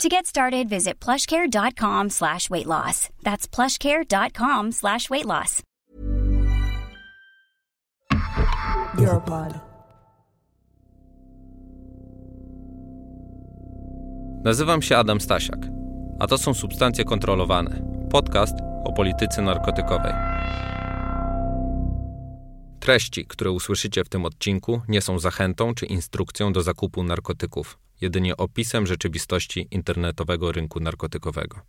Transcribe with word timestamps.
To 0.00 0.08
get 0.08 0.26
started, 0.26 0.68
visit 0.68 0.98
plushcare.com 1.00 2.10
slash 2.10 2.50
weight 2.50 2.66
loss. 2.66 3.08
That's 3.22 3.46
plushcare.com 3.46 4.72
slash 4.72 5.10
weight 5.10 5.26
loss. 5.26 5.62
Europod. 8.98 9.52
Nazywam 14.44 14.82
się 14.82 14.96
Adam 14.96 15.20
Stasiak, 15.20 15.58
a 16.20 16.26
to 16.26 16.38
są 16.38 16.54
Substancje 16.54 17.04
Kontrolowane, 17.04 17.82
podcast 18.10 18.54
o 18.84 18.92
polityce 18.92 19.42
narkotykowej. 19.42 20.12
Treści, 22.80 23.26
które 23.26 23.50
usłyszycie 23.50 24.04
w 24.04 24.08
tym 24.08 24.24
odcinku, 24.24 24.80
nie 24.88 25.00
są 25.00 25.18
zachętą 25.18 25.74
czy 25.74 25.86
instrukcją 25.86 26.52
do 26.52 26.62
zakupu 26.62 27.02
narkotyków, 27.02 27.78
jedynie 28.02 28.36
opisem 28.36 28.86
rzeczywistości 28.86 29.68
internetowego 29.70 30.52
rynku 30.52 30.80
narkotykowego. 30.80 31.60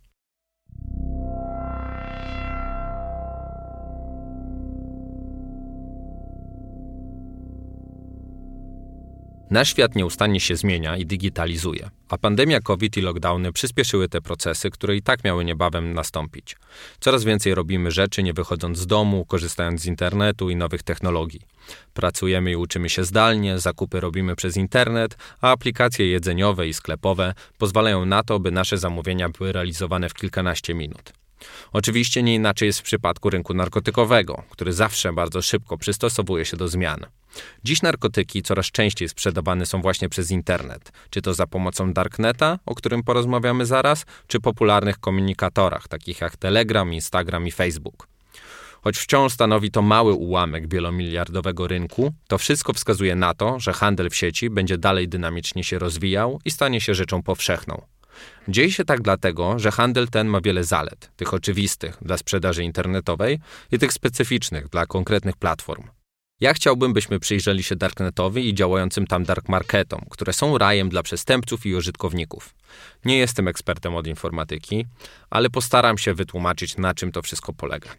Nasz 9.50 9.70
świat 9.70 9.94
nieustannie 9.96 10.40
się 10.40 10.56
zmienia 10.56 10.96
i 10.96 11.06
digitalizuje, 11.06 11.90
a 12.08 12.18
pandemia 12.18 12.60
COVID 12.60 12.96
i 12.96 13.00
lockdowny 13.00 13.52
przyspieszyły 13.52 14.08
te 14.08 14.20
procesy, 14.20 14.70
które 14.70 14.96
i 14.96 15.02
tak 15.02 15.24
miały 15.24 15.44
niebawem 15.44 15.94
nastąpić. 15.94 16.56
Coraz 17.00 17.24
więcej 17.24 17.54
robimy 17.54 17.90
rzeczy 17.90 18.22
nie 18.22 18.32
wychodząc 18.32 18.78
z 18.78 18.86
domu, 18.86 19.24
korzystając 19.24 19.80
z 19.80 19.86
internetu 19.86 20.50
i 20.50 20.56
nowych 20.56 20.82
technologii. 20.82 21.40
Pracujemy 21.94 22.50
i 22.50 22.56
uczymy 22.56 22.88
się 22.88 23.04
zdalnie, 23.04 23.58
zakupy 23.58 24.00
robimy 24.00 24.36
przez 24.36 24.56
internet, 24.56 25.16
a 25.40 25.50
aplikacje 25.50 26.06
jedzeniowe 26.06 26.68
i 26.68 26.74
sklepowe 26.74 27.34
pozwalają 27.58 28.04
na 28.04 28.22
to, 28.22 28.40
by 28.40 28.50
nasze 28.50 28.78
zamówienia 28.78 29.28
były 29.28 29.52
realizowane 29.52 30.08
w 30.08 30.14
kilkanaście 30.14 30.74
minut. 30.74 31.23
Oczywiście 31.72 32.22
nie 32.22 32.34
inaczej 32.34 32.66
jest 32.66 32.80
w 32.80 32.82
przypadku 32.82 33.30
rynku 33.30 33.54
narkotykowego, 33.54 34.42
który 34.50 34.72
zawsze 34.72 35.12
bardzo 35.12 35.42
szybko 35.42 35.78
przystosowuje 35.78 36.44
się 36.44 36.56
do 36.56 36.68
zmian. 36.68 37.06
Dziś 37.64 37.82
narkotyki 37.82 38.42
coraz 38.42 38.66
częściej 38.66 39.08
sprzedawane 39.08 39.66
są 39.66 39.82
właśnie 39.82 40.08
przez 40.08 40.30
internet, 40.30 40.92
czy 41.10 41.22
to 41.22 41.34
za 41.34 41.46
pomocą 41.46 41.92
darkneta, 41.92 42.58
o 42.66 42.74
którym 42.74 43.02
porozmawiamy 43.02 43.66
zaraz, 43.66 44.06
czy 44.26 44.40
popularnych 44.40 44.98
komunikatorach, 44.98 45.88
takich 45.88 46.20
jak 46.20 46.36
Telegram, 46.36 46.94
Instagram 46.94 47.46
i 47.46 47.52
Facebook. 47.52 48.08
Choć 48.82 48.98
wciąż 48.98 49.32
stanowi 49.32 49.70
to 49.70 49.82
mały 49.82 50.12
ułamek 50.12 50.68
wielomiliardowego 50.68 51.66
rynku, 51.66 52.12
to 52.28 52.38
wszystko 52.38 52.72
wskazuje 52.72 53.14
na 53.14 53.34
to, 53.34 53.60
że 53.60 53.72
handel 53.72 54.10
w 54.10 54.16
sieci 54.16 54.50
będzie 54.50 54.78
dalej 54.78 55.08
dynamicznie 55.08 55.64
się 55.64 55.78
rozwijał 55.78 56.40
i 56.44 56.50
stanie 56.50 56.80
się 56.80 56.94
rzeczą 56.94 57.22
powszechną. 57.22 57.82
Dzieje 58.48 58.72
się 58.72 58.84
tak 58.84 59.02
dlatego, 59.02 59.58
że 59.58 59.70
handel 59.70 60.08
ten 60.08 60.28
ma 60.28 60.40
wiele 60.40 60.64
zalet, 60.64 61.10
tych 61.16 61.34
oczywistych 61.34 61.98
dla 62.02 62.18
sprzedaży 62.18 62.64
internetowej 62.64 63.38
i 63.72 63.78
tych 63.78 63.92
specyficznych 63.92 64.68
dla 64.68 64.86
konkretnych 64.86 65.36
platform. 65.36 65.84
Ja 66.40 66.54
chciałbym, 66.54 66.92
byśmy 66.92 67.20
przyjrzeli 67.20 67.62
się 67.62 67.76
darknetowi 67.76 68.48
i 68.48 68.54
działającym 68.54 69.06
tam 69.06 69.24
dark 69.24 69.48
marketom, 69.48 70.00
które 70.10 70.32
są 70.32 70.58
rajem 70.58 70.88
dla 70.88 71.02
przestępców 71.02 71.66
i 71.66 71.74
użytkowników. 71.74 72.54
Nie 73.04 73.18
jestem 73.18 73.48
ekspertem 73.48 73.96
od 73.96 74.06
informatyki, 74.06 74.86
ale 75.30 75.50
postaram 75.50 75.98
się 75.98 76.14
wytłumaczyć, 76.14 76.76
na 76.76 76.94
czym 76.94 77.12
to 77.12 77.22
wszystko 77.22 77.52
polega. 77.52 77.90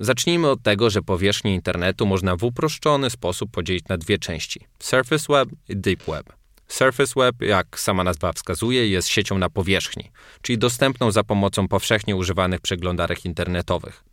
Zacznijmy 0.00 0.48
od 0.48 0.62
tego, 0.62 0.90
że 0.90 1.02
powierzchnię 1.02 1.54
internetu 1.54 2.06
można 2.06 2.36
w 2.36 2.44
uproszczony 2.44 3.10
sposób 3.10 3.50
podzielić 3.50 3.88
na 3.88 3.98
dwie 3.98 4.18
części: 4.18 4.60
Surface 4.78 5.32
Web 5.32 5.48
i 5.68 5.76
Deep 5.76 6.02
Web. 6.04 6.32
Surface 6.68 7.12
Web, 7.16 7.42
jak 7.42 7.80
sama 7.80 8.04
nazwa 8.04 8.32
wskazuje, 8.32 8.88
jest 8.88 9.08
siecią 9.08 9.38
na 9.38 9.50
powierzchni, 9.50 10.10
czyli 10.42 10.58
dostępną 10.58 11.10
za 11.10 11.24
pomocą 11.24 11.68
powszechnie 11.68 12.16
używanych 12.16 12.60
przeglądarek 12.60 13.24
internetowych. 13.24 14.04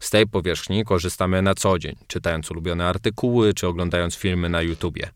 Z 0.00 0.10
tej 0.10 0.26
powierzchni 0.26 0.84
korzystamy 0.84 1.42
na 1.42 1.54
co 1.54 1.78
dzień, 1.78 1.96
czytając 2.06 2.50
ulubione 2.50 2.88
artykuły 2.88 3.54
czy 3.54 3.66
oglądając 3.66 4.14
filmy 4.14 4.48
na 4.48 4.62
YouTubie. 4.62 5.10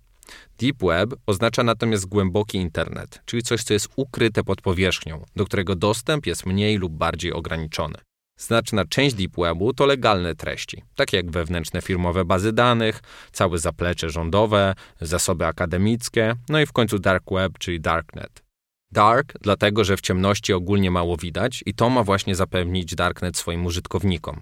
Deep 0.59 0.77
Web 0.83 1.15
oznacza 1.27 1.63
natomiast 1.63 2.07
głęboki 2.07 2.59
internet, 2.59 3.21
czyli 3.25 3.43
coś, 3.43 3.63
co 3.63 3.75
jest 3.75 3.89
ukryte 3.97 4.45
pod 4.45 4.61
powierzchnią, 4.61 5.25
do 5.37 5.45
którego 5.45 5.77
dostęp 5.77 6.27
jest 6.27 6.47
mniej 6.47 6.77
lub 6.77 6.93
bardziej 6.93 7.33
ograniczony. 7.33 7.99
Znaczna 8.37 8.85
część 8.85 9.17
Deep 9.17 9.37
Webu 9.37 9.73
to 9.73 9.87
legalne 9.87 10.35
treści, 10.35 10.83
takie 10.95 11.17
jak 11.17 11.31
wewnętrzne 11.31 11.83
firmowe 11.83 12.25
bazy 12.25 12.53
danych, 12.53 13.01
całe 13.33 13.59
zaplecze 13.59 14.11
rządowe, 14.11 14.75
zasoby 15.01 15.47
akademickie, 15.47 16.35
no 16.49 16.61
i 16.61 16.67
w 16.67 16.73
końcu 16.73 16.99
Dark 16.99 17.25
Web, 17.31 17.59
czyli 17.59 17.81
Darknet. 17.81 18.47
Dark, 18.93 19.33
dlatego 19.41 19.85
że 19.85 19.97
w 19.97 20.01
ciemności 20.01 20.53
ogólnie 20.53 20.91
mało 20.91 21.17
widać 21.17 21.63
i 21.67 21.75
to 21.75 21.91
ma 21.91 22.03
właśnie 22.03 22.35
zapewnić 22.35 22.95
Darknet 22.95 23.37
swoim 23.37 23.67
użytkownikom 23.67 24.41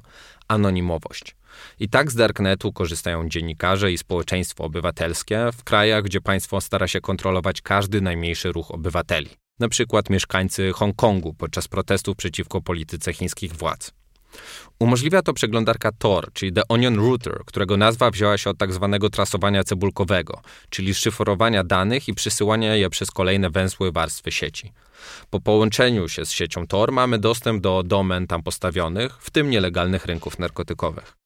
anonimowość. 0.48 1.36
I 1.80 1.88
tak 1.88 2.10
z 2.10 2.14
Darknetu 2.14 2.72
korzystają 2.72 3.28
dziennikarze 3.28 3.92
i 3.92 3.98
społeczeństwo 3.98 4.64
obywatelskie 4.64 5.50
w 5.52 5.64
krajach, 5.64 6.04
gdzie 6.04 6.20
państwo 6.20 6.60
stara 6.60 6.88
się 6.88 7.00
kontrolować 7.00 7.62
każdy 7.62 8.00
najmniejszy 8.00 8.52
ruch 8.52 8.70
obywateli 8.70 9.43
na 9.58 9.68
przykład 9.68 10.10
mieszkańcy 10.10 10.72
Hongkongu 10.72 11.34
podczas 11.34 11.68
protestów 11.68 12.16
przeciwko 12.16 12.60
polityce 12.60 13.12
chińskich 13.12 13.52
władz. 13.52 13.92
Umożliwia 14.78 15.22
to 15.22 15.32
przeglądarka 15.32 15.92
Tor, 15.92 16.32
czyli 16.32 16.52
The 16.52 16.62
Onion 16.68 16.96
Router, 16.96 17.42
którego 17.46 17.76
nazwa 17.76 18.10
wzięła 18.10 18.38
się 18.38 18.50
od 18.50 18.58
tak 18.58 18.72
zwanego 18.72 19.10
trasowania 19.10 19.64
cebulkowego, 19.64 20.42
czyli 20.70 20.94
szyfrowania 20.94 21.64
danych 21.64 22.08
i 22.08 22.14
przesyłania 22.14 22.76
je 22.76 22.90
przez 22.90 23.10
kolejne 23.10 23.50
węzłe 23.50 23.92
warstwy 23.92 24.32
sieci. 24.32 24.72
Po 25.30 25.40
połączeniu 25.40 26.08
się 26.08 26.26
z 26.26 26.30
siecią 26.30 26.66
Tor 26.66 26.92
mamy 26.92 27.18
dostęp 27.18 27.62
do 27.62 27.82
domen 27.82 28.26
tam 28.26 28.42
postawionych, 28.42 29.18
w 29.20 29.30
tym 29.30 29.50
nielegalnych 29.50 30.06
rynków 30.06 30.38
narkotykowych. 30.38 31.23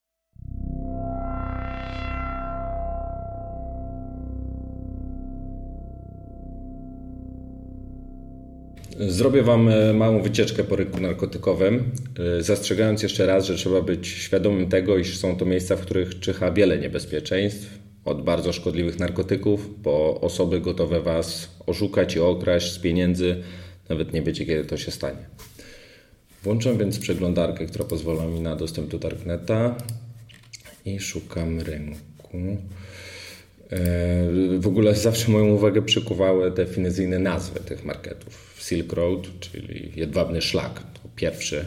Zrobię 9.01 9.43
Wam 9.43 9.69
e, 9.69 9.93
małą 9.93 10.23
wycieczkę 10.23 10.65
po 10.65 10.77
rynku 10.77 11.01
narkotykowym, 11.01 11.91
e, 12.39 12.43
zastrzegając 12.43 13.03
jeszcze 13.03 13.27
raz, 13.27 13.47
że 13.47 13.55
trzeba 13.55 13.81
być 13.83 14.09
świadomym 14.09 14.69
tego, 14.69 14.99
iż 14.99 15.19
są 15.19 15.37
to 15.37 15.45
miejsca, 15.45 15.77
w 15.77 15.81
których 15.81 16.21
czyha 16.21 16.51
wiele 16.51 16.79
niebezpieczeństw, 16.79 17.79
od 18.05 18.25
bardzo 18.25 18.53
szkodliwych 18.53 18.99
narkotyków, 18.99 19.71
po 19.83 20.21
osoby 20.21 20.61
gotowe 20.61 21.01
Was 21.01 21.49
oszukać 21.67 22.17
i 22.17 22.21
okraść 22.21 22.73
z 22.73 22.79
pieniędzy, 22.79 23.43
nawet 23.89 24.13
nie 24.13 24.23
wiecie, 24.23 24.47
kiedy 24.47 24.65
to 24.65 24.77
się 24.77 24.91
stanie. 24.91 25.29
Włączam 26.43 26.79
więc 26.79 26.99
przeglądarkę, 26.99 27.67
która 27.67 27.85
pozwala 27.85 28.27
mi 28.27 28.41
na 28.41 28.57
dostęp 28.57 28.91
do 28.91 28.99
Darkneta 28.99 29.77
i 30.85 31.01
szukam 31.01 31.61
rynku. 31.61 32.39
E, 33.71 33.79
w 34.59 34.67
ogóle 34.67 34.95
zawsze 34.95 35.33
moją 35.33 35.47
uwagę 35.47 35.83
przykuwały 35.83 36.51
definicyjne 36.51 37.19
nazwy 37.19 37.61
tych 37.61 37.85
marketów. 37.85 38.48
Silk 38.69 38.93
Road, 38.93 39.29
czyli 39.41 39.93
jedwabny 39.97 40.43
szlak, 40.43 40.81
to 40.81 41.01
pierwszy 41.17 41.65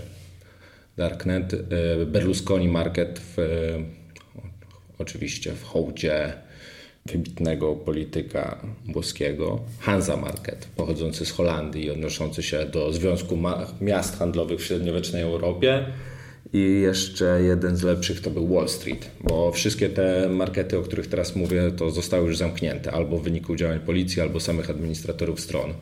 Darknet. 0.97 1.53
E, 1.53 2.05
Berlusconi 2.05 2.67
Market, 2.67 3.19
w, 3.19 3.37
oczywiście 4.97 5.51
w 5.53 5.63
hołdzie 5.63 6.33
wybitnego 7.05 7.75
polityka 7.75 8.61
włoskiego. 8.85 9.59
Hansa 9.79 10.17
Market, 10.17 10.67
pochodzący 10.75 11.25
z 11.25 11.31
Holandii 11.31 11.85
i 11.85 11.91
odnoszący 11.91 12.43
się 12.43 12.65
do 12.65 12.93
Związku 12.93 13.37
Miast 13.81 14.17
Handlowych 14.17 14.59
w 14.59 14.63
średniowiecznej 14.63 15.21
Europie. 15.21 15.85
I 16.53 16.81
jeszcze 16.81 17.41
jeden 17.41 17.77
z 17.77 17.83
lepszych 17.83 18.21
to 18.21 18.29
był 18.29 18.47
Wall 18.47 18.69
Street, 18.69 19.11
bo 19.21 19.51
wszystkie 19.51 19.89
te 19.89 20.29
markety, 20.29 20.77
o 20.77 20.81
których 20.81 21.07
teraz 21.07 21.35
mówię, 21.35 21.71
to 21.77 21.91
zostały 21.91 22.27
już 22.27 22.37
zamknięte 22.37 22.91
albo 22.91 23.17
w 23.17 23.23
wyniku 23.23 23.55
działań 23.55 23.79
policji, 23.79 24.21
albo 24.21 24.39
samych 24.39 24.69
administratorów 24.69 25.39
stron. 25.39 25.73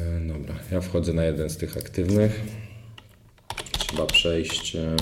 E, 0.00 0.20
dobra, 0.20 0.54
ja 0.72 0.80
wchodzę 0.80 1.12
na 1.12 1.24
jeden 1.24 1.50
z 1.50 1.56
tych 1.56 1.76
aktywnych. 1.76 2.40
Trzeba 3.78 4.06
przejść 4.06 4.76
e, 4.76 4.96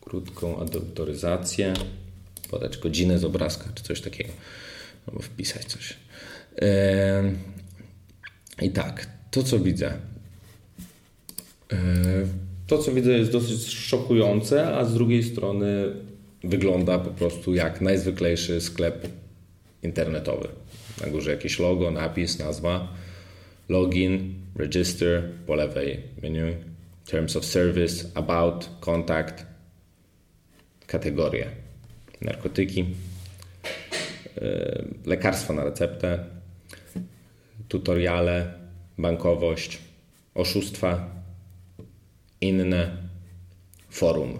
krótką 0.00 0.58
autoryzację, 0.58 1.74
podać 2.50 2.78
godzinę 2.78 3.18
z 3.18 3.24
obrazka 3.24 3.70
czy 3.74 3.84
coś 3.84 4.00
takiego, 4.00 4.32
albo 5.06 5.22
wpisać 5.22 5.64
coś. 5.64 5.96
I 8.62 8.70
tak, 8.70 9.06
to 9.30 9.42
co 9.42 9.58
widzę. 9.58 9.98
to, 12.66 12.78
co 12.78 12.92
widzę, 12.92 13.12
jest 13.12 13.30
dosyć 13.30 13.68
szokujące, 13.68 14.76
a 14.76 14.84
z 14.84 14.94
drugiej 14.94 15.22
strony 15.22 15.94
wygląda 16.44 16.98
po 16.98 17.10
prostu 17.10 17.54
jak 17.54 17.80
najzwyklejszy 17.80 18.60
sklep 18.60 19.08
internetowy. 19.82 20.48
Na 21.00 21.06
górze 21.06 21.30
jakieś 21.30 21.58
logo, 21.58 21.90
napis, 21.90 22.38
nazwa, 22.38 22.94
login, 23.68 24.34
register, 24.56 25.22
po 25.46 25.54
lewej 25.54 26.00
menu, 26.22 26.56
terms 27.04 27.36
of 27.36 27.44
service, 27.44 28.06
about, 28.14 28.70
contact, 28.80 29.46
kategorie, 30.86 31.50
narkotyki, 32.20 32.86
e, 34.40 34.84
lekarstwa 35.06 35.54
na 35.54 35.64
receptę, 35.64 36.24
tutoriale, 37.68 38.54
bankowość, 38.98 39.78
oszustwa, 40.34 41.10
inne, 42.40 42.96
forum. 43.90 44.38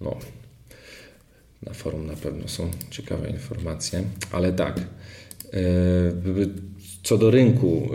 No, 0.00 0.18
na 1.62 1.74
forum 1.74 2.06
na 2.06 2.16
pewno 2.16 2.48
są 2.48 2.70
ciekawe 2.90 3.30
informacje, 3.30 4.04
ale 4.32 4.52
tak. 4.52 4.78
E, 4.78 4.84
co 7.02 7.18
do 7.18 7.30
rynku 7.30 7.90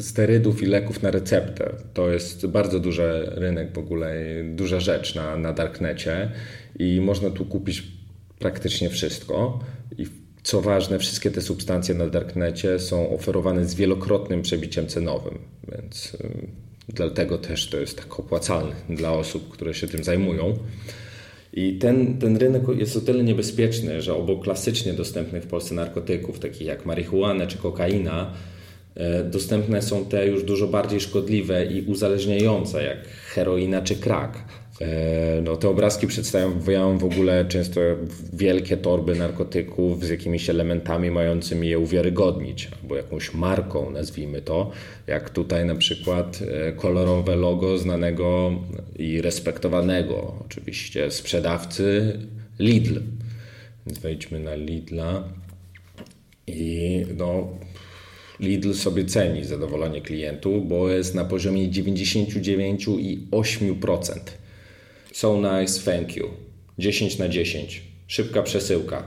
sterydów 0.00 0.62
i 0.62 0.66
leków 0.66 1.02
na 1.02 1.10
receptę, 1.10 1.72
to 1.94 2.10
jest 2.10 2.46
bardzo 2.46 2.80
duży 2.80 3.30
rynek 3.30 3.72
w 3.72 3.78
ogóle, 3.78 4.14
duża 4.44 4.80
rzecz 4.80 5.14
na, 5.14 5.36
na 5.36 5.52
Darknecie 5.52 6.30
i 6.78 7.00
można 7.00 7.30
tu 7.30 7.44
kupić 7.44 7.82
praktycznie 8.38 8.90
wszystko. 8.90 9.60
I 9.98 10.06
co 10.42 10.60
ważne, 10.60 10.98
wszystkie 10.98 11.30
te 11.30 11.40
substancje 11.40 11.94
na 11.94 12.06
Darknecie 12.06 12.78
są 12.78 13.10
oferowane 13.10 13.64
z 13.64 13.74
wielokrotnym 13.74 14.42
przebiciem 14.42 14.86
cenowym, 14.86 15.38
więc 15.72 16.16
dlatego 16.88 17.38
też 17.38 17.70
to 17.70 17.76
jest 17.76 17.98
tak 17.98 18.20
opłacalne 18.20 18.74
dla 18.90 19.12
osób, 19.12 19.48
które 19.48 19.74
się 19.74 19.88
tym 19.88 20.04
zajmują. 20.04 20.58
I 21.52 21.78
ten, 21.78 22.18
ten 22.18 22.36
rynek 22.36 22.62
jest 22.76 22.96
o 22.96 23.00
tyle 23.00 23.24
niebezpieczny, 23.24 24.02
że 24.02 24.14
obok 24.14 24.44
klasycznie 24.44 24.92
dostępnych 24.92 25.42
w 25.42 25.46
Polsce 25.46 25.74
narkotyków, 25.74 26.38
takich 26.38 26.66
jak 26.66 26.86
marihuana 26.86 27.46
czy 27.46 27.58
kokaina, 27.58 28.32
e, 28.94 29.24
dostępne 29.24 29.82
są 29.82 30.04
te 30.04 30.26
już 30.26 30.44
dużo 30.44 30.66
bardziej 30.66 31.00
szkodliwe 31.00 31.66
i 31.66 31.82
uzależniające, 31.82 32.84
jak 32.84 32.98
heroina 33.08 33.82
czy 33.82 33.96
crack. 33.96 34.38
E, 34.80 35.40
no, 35.42 35.56
te 35.56 35.68
obrazki 35.68 36.06
przedstawiają 36.06 36.98
w 36.98 37.04
ogóle 37.04 37.44
często 37.44 37.80
wielkie 38.32 38.76
torby 38.76 39.14
narkotyków 39.14 40.04
z 40.04 40.08
jakimiś 40.08 40.50
elementami 40.50 41.10
mającymi 41.10 41.68
je 41.68 41.78
uwiarygodnić, 41.78 42.68
albo 42.82 42.96
jakąś 42.96 43.34
marką, 43.34 43.90
nazwijmy 43.90 44.42
to, 44.42 44.70
jak 45.06 45.30
tutaj 45.30 45.66
na 45.66 45.74
przykład 45.74 46.40
e, 46.42 46.72
kolorowe 46.72 47.36
logo 47.36 47.78
znanego 47.78 48.52
i 48.98 49.22
respektowanego 49.22 50.34
oczywiście 50.46 51.10
sprzedawcy 51.10 52.18
Lidl. 52.58 53.00
Więc 53.86 53.98
wejdźmy 53.98 54.40
na 54.40 54.54
Lidla 54.54 55.28
i 56.46 57.04
no, 57.16 57.48
Lidl 58.40 58.72
sobie 58.72 59.04
ceni 59.04 59.44
zadowolenie 59.44 60.00
klientów, 60.00 60.68
bo 60.68 60.90
jest 60.90 61.14
na 61.14 61.24
poziomie 61.24 61.68
99,8%. 61.68 64.37
So 65.18 65.40
nice, 65.40 65.80
thank 65.80 66.16
you. 66.16 66.30
10 66.78 67.18
na 67.18 67.28
10. 67.28 67.82
Szybka 68.06 68.42
przesyłka. 68.42 69.02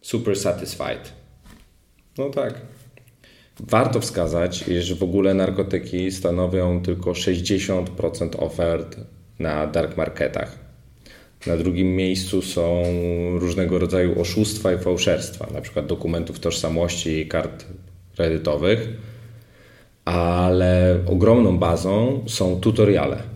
Super 0.00 0.36
satisfied. 0.36 1.12
No 2.18 2.30
tak. 2.30 2.60
Warto 3.60 4.00
wskazać, 4.00 4.68
iż 4.68 4.94
w 4.94 5.02
ogóle 5.02 5.34
narkotyki 5.34 6.12
stanowią 6.12 6.82
tylko 6.82 7.12
60% 7.12 8.28
ofert 8.38 8.96
na 9.38 9.66
dark 9.66 9.96
marketach. 9.96 10.58
Na 11.46 11.56
drugim 11.56 11.96
miejscu 11.96 12.42
są 12.42 12.84
różnego 13.38 13.78
rodzaju 13.78 14.20
oszustwa 14.20 14.72
i 14.72 14.78
fałszerstwa, 14.78 15.60
przykład 15.60 15.86
dokumentów 15.86 16.40
tożsamości 16.40 17.10
i 17.10 17.28
kart 17.28 17.66
kredytowych, 18.16 18.88
ale 20.04 20.98
ogromną 21.06 21.58
bazą 21.58 22.24
są 22.26 22.60
tutoriale 22.60 23.31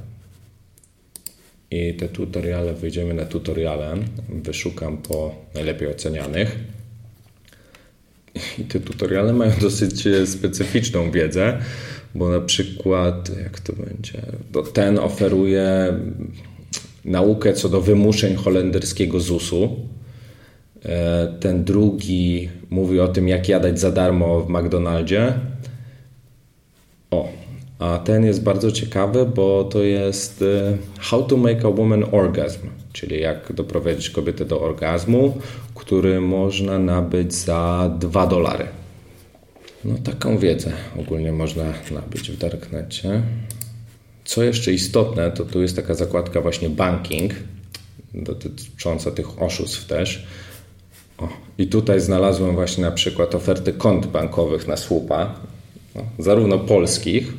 i 1.71 1.95
te 1.95 2.09
tutoriale, 2.09 2.75
wyjdziemy 2.75 3.15
na 3.15 3.25
tutoriale, 3.25 3.95
wyszukam 4.29 4.99
po 4.99 5.35
najlepiej 5.55 5.89
ocenianych. 5.89 6.59
I 8.59 8.65
te 8.65 8.81
tutoriale 8.81 9.33
mają 9.33 9.53
dosyć 9.61 10.05
specyficzną 10.27 11.11
wiedzę, 11.11 11.59
bo 12.15 12.29
na 12.29 12.41
przykład, 12.41 13.31
jak 13.43 13.61
to 13.61 13.73
będzie, 13.73 14.23
to 14.53 14.63
ten 14.63 14.99
oferuje 14.99 15.95
naukę 17.05 17.53
co 17.53 17.69
do 17.69 17.81
wymuszeń 17.81 18.35
holenderskiego 18.35 19.21
ZUS-u. 19.21 19.77
E, 20.85 21.35
ten 21.41 21.65
drugi 21.65 22.51
mówi 22.71 23.01
o 23.01 23.09
tym, 23.09 23.29
jak 23.29 23.49
jadać 23.49 23.81
za 23.81 23.93
darmo 23.93 24.41
w 24.41 24.51
McDonaldzie. 24.51 25.33
O, 27.11 27.29
a 27.79 27.99
ten 27.99 28.25
jest 28.25 28.43
bardzo 28.43 28.73
ciekawy, 28.73 29.27
bo 29.27 29.65
to 29.65 29.83
jest 29.83 30.43
e, 30.43 30.77
How 30.99 31.23
to 31.23 31.37
make 31.37 31.65
a 31.65 31.69
woman 31.69 32.05
orgasm, 32.13 32.61
czyli 32.93 33.21
jak 33.21 33.53
doprowadzić 33.53 34.11
kobietę 34.11 34.45
do 34.45 34.61
orgazmu, 34.61 35.39
który 35.75 36.21
można 36.21 36.79
nabyć 36.79 37.35
za 37.35 37.91
2 37.99 38.27
dolary. 38.27 38.67
No 39.85 39.95
taką 40.05 40.39
wiedzę 40.39 40.73
ogólnie 41.01 41.33
można 41.33 41.65
nabyć 41.91 42.31
w 42.31 42.39
Darknecie. 42.39 43.23
Co 44.25 44.43
jeszcze 44.43 44.73
istotne, 44.73 45.31
to 45.31 45.45
tu 45.45 45.63
jest 45.63 45.77
taka 45.77 45.95
zakładka 45.95 46.41
właśnie 46.41 46.71
banking, 46.71 47.35
dotycząca 48.15 49.11
tych 49.11 49.43
oszustw 49.43 49.87
też. 49.87 50.27
O, 51.19 51.29
I 51.59 51.67
tutaj 51.67 52.01
znalazłem 52.01 52.55
właśnie 52.55 52.85
na 52.85 52.91
przykład 52.91 53.35
oferty 53.35 53.73
kont 53.73 54.07
bankowych 54.07 54.69
na 54.69 54.77
słupa, 54.77 55.35
no, 55.97 56.03
zarówno 56.19 56.59
polskich, 56.59 57.33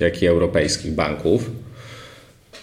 jak 0.00 0.22
i 0.22 0.26
europejskich 0.26 0.92
banków, 0.92 1.50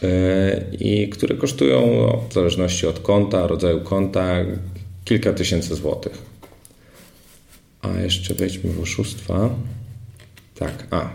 e, 0.03 0.61
i 0.71 1.09
które 1.09 1.35
kosztują 1.35 1.87
no, 1.97 2.23
w 2.29 2.33
zależności 2.33 2.87
od 2.87 2.99
konta, 2.99 3.47
rodzaju 3.47 3.81
konta, 3.81 4.35
kilka 5.05 5.33
tysięcy 5.33 5.75
złotych. 5.75 6.17
A 7.81 7.99
jeszcze 7.99 8.33
wejdźmy 8.33 8.71
w 8.71 8.81
oszustwa. 8.81 9.49
Tak, 10.55 10.87
a. 10.91 11.09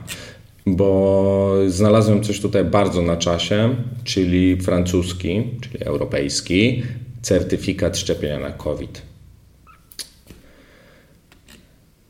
Bo 0.67 1.55
znalazłem 1.69 2.23
coś 2.23 2.41
tutaj 2.41 2.65
bardzo 2.65 3.03
na 3.03 3.17
czasie, 3.17 3.77
czyli 4.05 4.57
francuski, 4.57 5.43
czyli 5.61 5.85
europejski 5.85 6.83
certyfikat 7.23 7.99
szczepienia 7.99 8.39
na 8.39 8.51
COVID. 8.51 9.03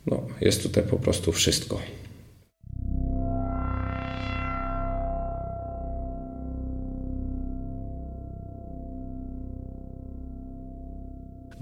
No, 0.06 0.26
jest 0.40 0.62
tutaj 0.62 0.84
po 0.84 0.96
prostu 0.96 1.32
wszystko. 1.32 1.80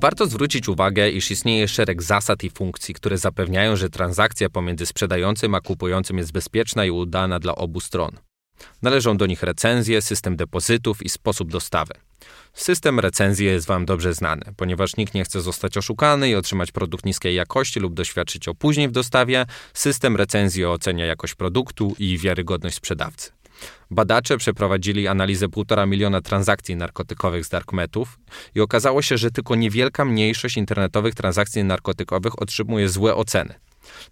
Warto 0.01 0.27
zwrócić 0.27 0.69
uwagę, 0.69 1.11
iż 1.11 1.31
istnieje 1.31 1.69
szereg 1.69 2.03
zasad 2.03 2.45
i 2.45 2.51
funkcji, 2.51 2.95
które 2.95 3.19
zapewniają, 3.19 3.77
że 3.77 3.91
transakcja 3.91 4.51
pomiędzy 4.51 4.87
sprzedającym 4.87 5.55
a 5.55 5.61
kupującym 5.61 6.19
jest 6.19 6.33
bezpieczna 6.33 6.85
i 6.85 6.91
udana 6.91 7.39
dla 7.39 7.55
obu 7.55 7.81
stron. 7.81 8.11
Należą 8.83 9.17
do 9.17 9.27
nich 9.27 9.43
recenzje, 9.43 10.03
system 10.03 10.37
depozytów 10.37 11.03
i 11.03 11.09
sposób 11.09 11.51
dostawy. 11.51 11.95
System 12.53 13.01
recenzji 13.01 13.47
jest 13.47 13.67
Wam 13.67 13.87
dobrze 13.87 14.15
znany, 14.15 14.43
ponieważ 14.57 14.97
nikt 14.97 15.15
nie 15.15 15.25
chce 15.25 15.41
zostać 15.41 15.77
oszukany 15.77 16.29
i 16.29 16.35
otrzymać 16.35 16.73
produkt 16.73 17.05
niskiej 17.05 17.35
jakości 17.35 17.81
lub 17.81 17.95
doświadczyć 17.95 18.49
opóźnień 18.49 18.89
w 18.89 18.93
dostawie. 18.93 19.47
System 19.75 20.17
recenzji 20.17 20.65
ocenia 20.65 21.07
jakość 21.07 21.35
produktu 21.35 21.95
i 21.99 22.19
wiarygodność 22.19 22.77
sprzedawcy. 22.77 23.38
Badacze 23.91 24.37
przeprowadzili 24.37 25.09
analizę 25.09 25.49
1,5 25.49 25.89
miliona 25.89 26.21
transakcji 26.21 26.77
narkotykowych 26.77 27.45
z 27.45 27.49
darkmetów 27.49 28.19
i 28.55 28.61
okazało 28.61 29.03
się, 29.03 29.19
że 29.19 29.31
tylko 29.31 29.55
niewielka 29.55 30.05
mniejszość 30.05 30.57
internetowych 30.57 31.15
transakcji 31.15 31.65
narkotykowych 31.65 32.43
otrzymuje 32.43 32.89
złe 32.89 33.15
oceny. 33.15 33.55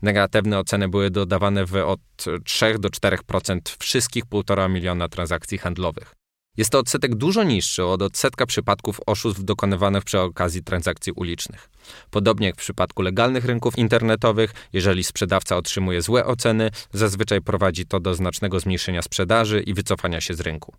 Negatywne 0.03 0.59
oceny 0.59 0.89
były 0.89 1.11
dodawane 1.11 1.65
w 1.65 1.75
od 1.77 2.01
3 2.45 2.79
do 2.79 2.89
4% 2.89 3.61
wszystkich 3.79 4.25
1,5 4.25 4.71
miliona 4.71 5.09
transakcji 5.09 5.59
handlowych. 5.59 6.15
Jest 6.57 6.71
to 6.71 6.79
odsetek 6.79 7.15
dużo 7.15 7.45
niższy 7.45 7.85
od 7.85 8.03
odsetka 8.03 8.47
przypadków 8.47 9.01
oszustw 9.07 9.45
dokonywanych 9.45 10.05
przy 10.05 10.21
okazji 10.21 10.63
transakcji 10.63 11.13
ulicznych. 11.13 11.71
Podobnie 12.11 12.47
jak 12.47 12.57
w 12.57 12.59
przypadku 12.59 13.03
legalnych 13.03 13.45
rynków 13.45 13.79
internetowych, 13.79 14.55
jeżeli 14.73 15.05
sprzedawca 15.05 15.57
otrzymuje 15.57 16.03
złe 16.03 16.27
oceny, 16.27 16.71
zazwyczaj 16.93 17.43
prowadzi 17.43 17.87
to 17.87 18.01
do 18.01 18.15
znacznego 18.15 18.61
zmniejszenia 18.61 19.03
sprzedaży 19.03 19.61
i 19.61 19.75
wycofania 19.75 20.21
się 20.21 20.35
z 20.35 20.41
rynku. 20.41 20.75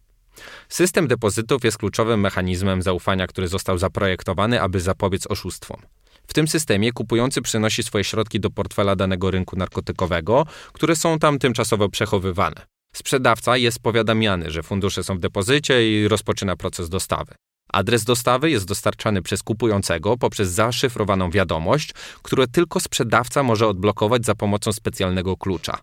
System 0.69 1.07
depozytów 1.07 1.63
jest 1.63 1.77
kluczowym 1.77 2.19
mechanizmem 2.19 2.81
zaufania, 2.81 3.27
który 3.27 3.48
został 3.48 3.77
zaprojektowany, 3.77 4.62
aby 4.62 4.79
zapobiec 4.79 5.27
oszustwom. 5.27 5.81
W 6.27 6.34
tym 6.34 6.48
systemie 6.48 6.91
kupujący 6.91 7.41
przynosi 7.41 7.84
swoje 7.84 8.03
środki 8.03 8.39
do 8.39 8.50
portfela 8.50 8.96
danego 8.96 9.31
rynku 9.31 9.55
narkotykowego, 9.55 10.46
które 10.74 10.96
są 10.96 11.19
tam 11.19 11.39
tymczasowo 11.39 11.89
przechowywane. 11.89 12.76
Sprzedawca 12.98 13.58
jest 13.58 13.80
powiadamiany, 13.80 14.51
że 14.51 14.63
fundusze 14.63 15.04
są 15.04 15.18
w 15.18 15.20
depozycie 15.20 15.92
i 15.92 16.08
rozpoczyna 16.08 16.56
proces 16.56 16.89
dostawy. 16.89 17.36
Adres 17.74 18.04
dostawy 18.04 18.50
jest 18.50 18.68
dostarczany 18.68 19.22
przez 19.22 19.44
kupującego 19.44 20.18
poprzez 20.18 20.50
zaszyfrowaną 20.50 21.32
wiadomość, 21.32 21.94
którą 22.22 22.48
tylko 22.48 22.80
sprzedawca 22.80 23.44
może 23.44 23.68
odblokować 23.68 24.25
za 24.25 24.36
pomocą 24.36 24.74
specjalnego 24.74 25.38
klucza. 25.38 25.80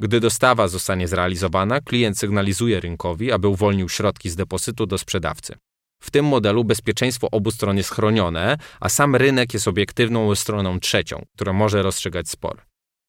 Gdy 0.00 0.20
dostawa 0.20 0.68
zostanie 0.68 1.08
zrealizowana, 1.08 1.80
klient 1.80 2.18
sygnalizuje 2.18 2.80
rynkowi, 2.80 3.32
aby 3.32 3.48
uwolnił 3.48 3.88
środki 3.88 4.30
z 4.30 4.36
depozytu 4.36 4.86
do 4.86 4.98
sprzedawcy. 4.98 5.54
W 6.02 6.10
tym 6.10 6.24
modelu 6.24 6.64
bezpieczeństwo 6.64 7.30
obu 7.30 7.50
stron 7.50 7.76
jest 7.76 7.90
chronione, 7.90 8.58
a 8.80 8.88
sam 8.88 9.16
rynek 9.16 9.54
jest 9.54 9.68
obiektywną 9.68 10.34
stroną 10.34 10.80
trzecią, 10.80 11.24
która 11.34 11.52
może 11.52 11.82
rozstrzygać 11.82 12.28
spor. 12.28 12.67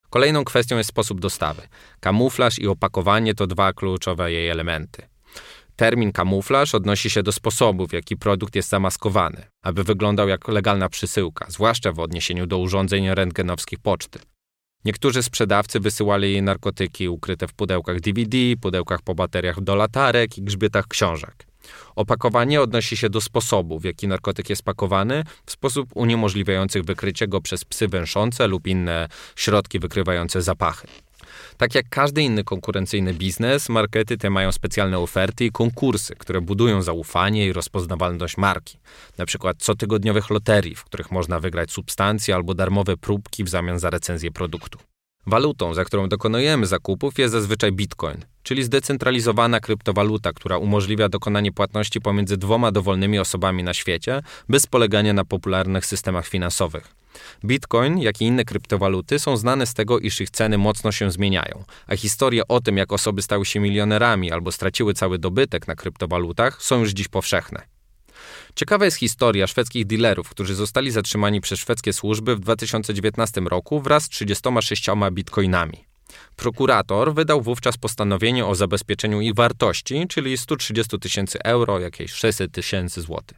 Kolejną 0.09 0.43
kwestią 0.43 0.77
jest 0.77 0.89
sposób 0.89 1.19
dostawy. 1.19 1.61
Kamuflaż 1.99 2.59
i 2.59 2.67
opakowanie 2.67 3.33
to 3.33 3.47
dwa 3.47 3.73
kluczowe 3.73 4.31
jej 4.31 4.49
elementy. 4.49 5.07
Termin 5.75 6.11
kamuflaż 6.11 6.75
odnosi 6.75 7.09
się 7.09 7.23
do 7.23 7.31
sposobu, 7.31 7.87
w 7.87 7.93
jaki 7.93 8.17
produkt 8.17 8.55
jest 8.55 8.69
zamaskowany, 8.69 9.45
aby 9.63 9.83
wyglądał 9.83 10.27
jak 10.27 10.47
legalna 10.47 10.89
przysyłka, 10.89 11.45
zwłaszcza 11.49 11.91
w 11.91 11.99
odniesieniu 11.99 12.47
do 12.47 12.57
urządzeń 12.57 13.09
rentgenowskich 13.09 13.79
poczty. 13.79 14.19
Niektórzy 14.85 15.23
sprzedawcy 15.23 15.79
wysyłali 15.79 16.31
jej 16.31 16.41
narkotyki 16.41 17.09
ukryte 17.09 17.47
w 17.47 17.53
pudełkach 17.53 17.99
DVD, 17.99 18.37
pudełkach 18.61 19.01
po 19.01 19.15
bateriach 19.15 19.61
do 19.61 19.75
latarek 19.75 20.37
i 20.37 20.41
grzbietach 20.41 20.87
książek. 20.87 21.48
Opakowanie 21.95 22.61
odnosi 22.61 22.97
się 22.97 23.09
do 23.09 23.21
sposobu, 23.21 23.79
w 23.79 23.83
jaki 23.83 24.07
narkotyk 24.07 24.49
jest 24.49 24.63
pakowany, 24.63 25.23
w 25.45 25.51
sposób 25.51 25.89
uniemożliwiający 25.93 26.81
wykrycie 26.81 27.27
go 27.27 27.41
przez 27.41 27.65
psy 27.65 27.87
węszące 27.87 28.47
lub 28.47 28.67
inne 28.67 29.07
środki 29.35 29.79
wykrywające 29.79 30.41
zapachy. 30.41 30.87
Tak 31.57 31.75
jak 31.75 31.85
każdy 31.89 32.21
inny 32.21 32.43
konkurencyjny 32.43 33.13
biznes, 33.13 33.69
markety 33.69 34.17
te 34.17 34.29
mają 34.29 34.51
specjalne 34.51 34.99
oferty 34.99 35.45
i 35.45 35.51
konkursy, 35.51 36.15
które 36.15 36.41
budują 36.41 36.81
zaufanie 36.81 37.47
i 37.47 37.53
rozpoznawalność 37.53 38.37
marki. 38.37 38.77
Na 39.17 39.25
przykład 39.25 39.57
cotygodniowych 39.57 40.29
loterii, 40.29 40.75
w 40.75 40.83
których 40.83 41.11
można 41.11 41.39
wygrać 41.39 41.71
substancje 41.71 42.35
albo 42.35 42.53
darmowe 42.53 42.97
próbki 42.97 43.43
w 43.43 43.49
zamian 43.49 43.79
za 43.79 43.89
recenzję 43.89 44.31
produktu. 44.31 44.79
Walutą, 45.29 45.73
za 45.73 45.85
którą 45.85 46.09
dokonujemy 46.09 46.65
zakupów, 46.65 47.19
jest 47.19 47.31
zazwyczaj 47.31 47.71
bitcoin, 47.71 48.17
czyli 48.43 48.63
zdecentralizowana 48.63 49.59
kryptowaluta, 49.59 50.33
która 50.33 50.57
umożliwia 50.57 51.09
dokonanie 51.09 51.51
płatności 51.51 52.01
pomiędzy 52.01 52.37
dwoma 52.37 52.71
dowolnymi 52.71 53.19
osobami 53.19 53.63
na 53.63 53.73
świecie 53.73 54.21
bez 54.49 54.67
polegania 54.67 55.13
na 55.13 55.25
popularnych 55.25 55.85
systemach 55.85 56.27
finansowych. 56.27 56.95
Bitcoin, 57.45 57.97
jak 57.97 58.21
i 58.21 58.25
inne 58.25 58.45
kryptowaluty 58.45 59.19
są 59.19 59.37
znane 59.37 59.65
z 59.65 59.73
tego, 59.73 59.99
iż 59.99 60.21
ich 60.21 60.29
ceny 60.29 60.57
mocno 60.57 60.91
się 60.91 61.11
zmieniają, 61.11 61.63
a 61.87 61.95
historie 61.95 62.47
o 62.47 62.61
tym, 62.61 62.77
jak 62.77 62.93
osoby 62.93 63.21
stały 63.21 63.45
się 63.45 63.59
milionerami 63.59 64.31
albo 64.31 64.51
straciły 64.51 64.93
cały 64.93 65.19
dobytek 65.19 65.67
na 65.67 65.75
kryptowalutach, 65.75 66.63
są 66.63 66.79
już 66.79 66.91
dziś 66.91 67.07
powszechne. 67.07 67.78
Ciekawa 68.55 68.85
jest 68.85 68.97
historia 68.97 69.47
szwedzkich 69.47 69.85
dealerów, 69.85 70.29
którzy 70.29 70.55
zostali 70.55 70.91
zatrzymani 70.91 71.41
przez 71.41 71.59
szwedzkie 71.59 71.93
służby 71.93 72.35
w 72.35 72.39
2019 72.39 73.41
roku 73.41 73.81
wraz 73.81 74.03
z 74.03 74.09
36 74.09 74.89
bitcoinami. 75.11 75.89
Prokurator 76.35 77.13
wydał 77.13 77.41
wówczas 77.41 77.77
postanowienie 77.77 78.45
o 78.45 78.55
zabezpieczeniu 78.55 79.21
ich 79.21 79.35
wartości, 79.35 80.05
czyli 80.09 80.37
130 80.37 80.99
tysięcy 80.99 81.43
euro, 81.43 81.79
jakieś 81.79 82.11
600 82.11 82.51
tysięcy 82.51 83.01
złotych. 83.01 83.37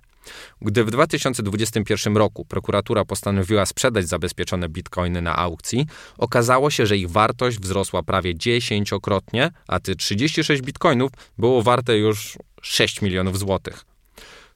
Gdy 0.62 0.84
w 0.84 0.92
2021 0.92 2.18
roku 2.18 2.46
prokuratura 2.46 3.06
postanowiła 3.06 3.66
sprzedać 3.66 4.08
zabezpieczone 4.08 4.70
bitcoiny 4.70 5.22
na 5.22 5.36
aukcji, 5.36 5.86
okazało 6.18 6.70
się, 6.70 6.86
że 6.86 6.98
ich 6.98 7.10
wartość 7.10 7.60
wzrosła 7.60 8.04
prawie 8.04 8.36
dziesięciokrotnie, 8.36 9.52
a 9.68 9.80
te 9.80 9.96
36 9.96 10.62
bitcoinów 10.62 11.12
było 11.38 11.64
warte 11.64 11.98
już 11.98 12.38
6 12.62 13.02
milionów 13.02 13.40
złotych. 13.40 13.91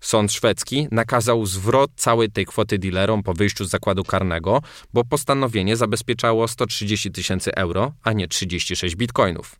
Sąd 0.06 0.34
szwedzki 0.34 0.88
nakazał 0.92 1.46
zwrot 1.46 1.92
całej 1.96 2.32
tej 2.32 2.46
kwoty 2.46 2.80
dealerom 2.80 3.24
po 3.24 3.34
wyjściu 3.34 3.66
z 3.66 3.70
zakładu 3.70 4.04
karnego, 4.04 4.62
bo 4.94 5.04
postanowienie 5.04 5.78
zabezpieczało 5.78 6.48
130 6.48 7.12
tysięcy 7.12 7.56
euro, 7.56 7.92
a 8.04 8.14
nie 8.14 8.28
36 8.28 8.96
bitcoinów. 8.96 9.56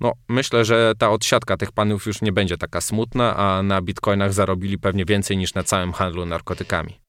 No, 0.00 0.12
myślę, 0.28 0.64
że 0.64 0.92
ta 0.98 1.10
odsiadka 1.10 1.56
tych 1.56 1.72
panów 1.72 2.06
już 2.06 2.22
nie 2.22 2.32
będzie 2.32 2.56
taka 2.56 2.80
smutna, 2.80 3.36
a 3.36 3.62
na 3.62 3.82
bitcoinach 3.82 4.32
zarobili 4.32 4.78
pewnie 4.78 5.04
więcej 5.04 5.36
niż 5.36 5.54
na 5.54 5.62
całym 5.62 5.92
handlu 5.92 6.26
narkotykami. 6.26 7.03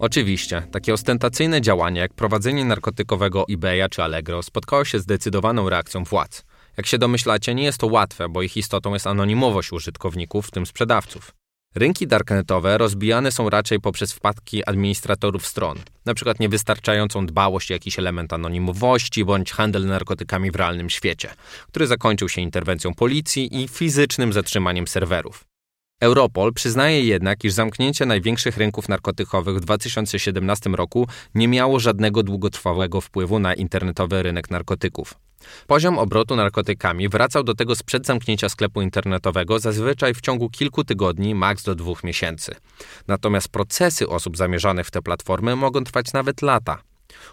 Oczywiście, 0.00 0.62
takie 0.72 0.94
ostentacyjne 0.94 1.60
działanie 1.60 2.00
jak 2.00 2.14
prowadzenie 2.14 2.64
narkotykowego 2.64 3.44
eBaya 3.50 3.88
czy 3.90 4.02
Allegro 4.02 4.42
spotkało 4.42 4.84
się 4.84 4.98
z 4.98 5.02
zdecydowaną 5.02 5.68
reakcją 5.68 6.04
władz. 6.04 6.44
Jak 6.76 6.86
się 6.86 6.98
domyślacie, 6.98 7.54
nie 7.54 7.64
jest 7.64 7.78
to 7.78 7.86
łatwe, 7.86 8.28
bo 8.28 8.42
ich 8.42 8.56
istotą 8.56 8.94
jest 8.94 9.06
anonimowość 9.06 9.72
użytkowników, 9.72 10.46
w 10.46 10.50
tym 10.50 10.66
sprzedawców. 10.66 11.34
Rynki 11.74 12.06
darknetowe 12.06 12.78
rozbijane 12.78 13.32
są 13.32 13.50
raczej 13.50 13.80
poprzez 13.80 14.12
wpadki 14.12 14.64
administratorów 14.64 15.46
stron, 15.46 15.78
np. 16.06 16.34
niewystarczającą 16.40 17.26
dbałość 17.26 17.70
o 17.70 17.74
jakiś 17.74 17.98
element 17.98 18.32
anonimowości 18.32 19.24
bądź 19.24 19.52
handel 19.52 19.86
narkotykami 19.86 20.50
w 20.50 20.56
realnym 20.56 20.90
świecie, 20.90 21.34
który 21.68 21.86
zakończył 21.86 22.28
się 22.28 22.40
interwencją 22.40 22.94
policji 22.94 23.62
i 23.62 23.68
fizycznym 23.68 24.32
zatrzymaniem 24.32 24.86
serwerów. 24.86 25.49
Europol 26.00 26.52
przyznaje 26.52 27.04
jednak, 27.04 27.44
iż 27.44 27.52
zamknięcie 27.52 28.06
największych 28.06 28.56
rynków 28.56 28.88
narkotykowych 28.88 29.56
w 29.56 29.60
2017 29.60 30.70
roku 30.70 31.06
nie 31.34 31.48
miało 31.48 31.80
żadnego 31.80 32.22
długotrwałego 32.22 33.00
wpływu 33.00 33.38
na 33.38 33.54
internetowy 33.54 34.22
rynek 34.22 34.50
narkotyków. 34.50 35.14
Poziom 35.66 35.98
obrotu 35.98 36.36
narkotykami 36.36 37.08
wracał 37.08 37.42
do 37.42 37.54
tego 37.54 37.76
sprzed 37.76 38.06
zamknięcia 38.06 38.48
sklepu 38.48 38.82
internetowego 38.82 39.58
zazwyczaj 39.58 40.14
w 40.14 40.20
ciągu 40.20 40.50
kilku 40.50 40.84
tygodni, 40.84 41.34
maks 41.34 41.64
do 41.64 41.74
dwóch 41.74 42.04
miesięcy. 42.04 42.54
Natomiast 43.08 43.48
procesy 43.48 44.08
osób 44.08 44.36
zamierzanych 44.36 44.86
w 44.86 44.90
te 44.90 45.02
platformy 45.02 45.56
mogą 45.56 45.84
trwać 45.84 46.12
nawet 46.12 46.42
lata. 46.42 46.82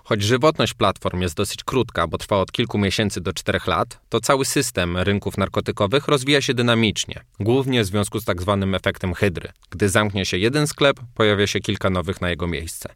Choć 0.03 0.23
żywotność 0.23 0.73
platform 0.73 1.21
jest 1.21 1.35
dosyć 1.35 1.63
krótka, 1.63 2.07
bo 2.07 2.17
trwa 2.17 2.37
od 2.37 2.51
kilku 2.51 2.77
miesięcy 2.77 3.21
do 3.21 3.33
czterech 3.33 3.67
lat, 3.67 3.99
to 4.09 4.19
cały 4.19 4.45
system 4.45 4.97
rynków 4.97 5.37
narkotykowych 5.37 6.07
rozwija 6.07 6.41
się 6.41 6.53
dynamicznie, 6.53 7.21
głównie 7.39 7.83
w 7.83 7.85
związku 7.85 8.19
z 8.19 8.25
tak 8.25 8.41
zwanym 8.41 8.75
efektem 8.75 9.13
hydry. 9.13 9.49
Gdy 9.69 9.89
zamknie 9.89 10.25
się 10.25 10.37
jeden 10.37 10.67
sklep, 10.67 10.99
pojawia 11.15 11.47
się 11.47 11.59
kilka 11.59 11.89
nowych 11.89 12.21
na 12.21 12.29
jego 12.29 12.47
miejsce. 12.47 12.89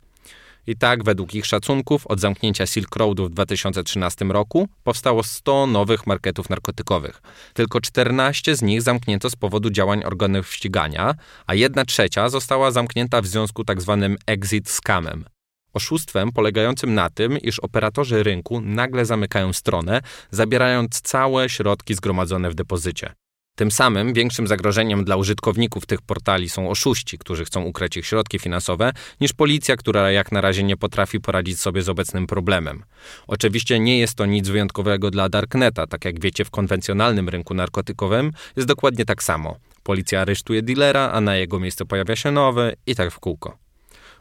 I 0.68 0.76
tak, 0.76 1.04
według 1.04 1.36
ich 1.36 1.46
szacunków, 1.46 2.08
od 2.08 2.20
zamknięcia 2.20 2.66
Silk 2.66 2.96
Roadu 2.96 3.26
w 3.26 3.30
2013 3.30 4.26
roku 4.26 4.68
powstało 4.84 5.24
100 5.24 5.68
nowych 5.68 6.08
marketów 6.08 6.50
narkotykowych. 6.50 7.22
Tylko 7.54 7.82
14 7.82 8.56
z 8.56 8.62
nich 8.62 8.82
zamknięto 8.82 9.30
z 9.30 9.36
powodu 9.36 9.70
działań 9.70 10.04
organów 10.04 10.54
ścigania, 10.54 11.16
a 11.48 11.54
jedna 11.56 11.86
trzecia 11.86 12.30
została 12.30 12.72
zamknięta 12.72 13.22
w 13.22 13.28
związku 13.28 13.64
tzw. 13.64 13.98
Tak 14.02 14.20
exit 14.28 14.70
scamem. 14.70 15.26
Oszustwem 15.74 16.32
polegającym 16.32 16.94
na 16.94 17.10
tym, 17.10 17.38
iż 17.38 17.60
operatorzy 17.60 18.24
rynku 18.24 18.62
nagle 18.62 19.06
zamykają 19.06 19.54
stronę, 19.54 20.02
zabierając 20.32 21.02
całe 21.02 21.50
środki 21.50 21.94
zgromadzone 21.94 22.50
w 22.50 22.56
depozycie. 22.56 23.14
Tym 23.56 23.72
samym 23.72 24.14
większym 24.14 24.48
zagrożeniem 24.48 25.04
dla 25.04 25.16
użytkowników 25.16 25.86
tych 25.86 26.02
portali 26.02 26.50
są 26.50 26.70
oszuści, 26.70 27.18
którzy 27.18 27.46
chcą 27.46 27.64
ukrać 27.64 27.98
ich 27.98 28.06
środki 28.06 28.40
finansowe, 28.40 28.92
niż 29.22 29.34
policja, 29.34 29.76
która 29.78 30.12
jak 30.12 30.32
na 30.32 30.42
razie 30.42 30.64
nie 30.64 30.78
potrafi 30.78 31.20
poradzić 31.20 31.60
sobie 31.60 31.82
z 31.82 31.90
obecnym 31.90 32.28
problemem. 32.28 32.84
Oczywiście 33.28 33.80
nie 33.80 34.00
jest 34.00 34.16
to 34.16 34.26
nic 34.26 34.50
wyjątkowego 34.50 35.12
dla 35.12 35.30
Darkneta, 35.30 35.88
tak 35.88 36.06
jak 36.06 36.22
wiecie, 36.22 36.46
w 36.46 36.52
konwencjonalnym 36.52 37.30
rynku 37.30 37.54
narkotykowym 37.54 38.32
jest 38.56 38.68
dokładnie 38.68 39.06
tak 39.06 39.24
samo. 39.24 39.56
Policja 39.84 40.22
aresztuje 40.22 40.62
dealera, 40.62 41.12
a 41.12 41.22
na 41.22 41.36
jego 41.36 41.60
miejsce 41.60 41.86
pojawia 41.86 42.16
się 42.16 42.32
nowy 42.32 42.76
i 42.88 42.96
tak 42.96 43.12
w 43.12 43.20
kółko. 43.20 43.58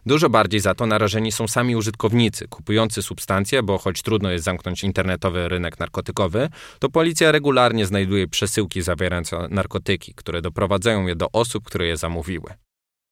Dużo 0.06 0.28
bardziej 0.28 0.60
za 0.60 0.74
to 0.74 0.86
narażeni 0.86 1.32
są 1.32 1.48
sami 1.48 1.76
użytkownicy, 1.76 2.48
kupujący 2.48 3.02
substancje, 3.02 3.62
bo 3.62 3.78
choć 3.78 4.02
trudno 4.02 4.30
jest 4.30 4.44
zamknąć 4.44 4.84
internetowy 4.84 5.48
rynek 5.48 5.78
narkotykowy, 5.78 6.48
to 6.78 6.88
policja 6.88 7.32
regularnie 7.32 7.86
znajduje 7.86 8.28
przesyłki 8.28 8.82
zawierające 8.82 9.48
narkotyki, 9.50 10.14
które 10.14 10.42
doprowadzają 10.42 11.06
je 11.06 11.16
do 11.16 11.28
osób, 11.32 11.64
które 11.64 11.86
je 11.86 11.96
zamówiły. 11.96 12.50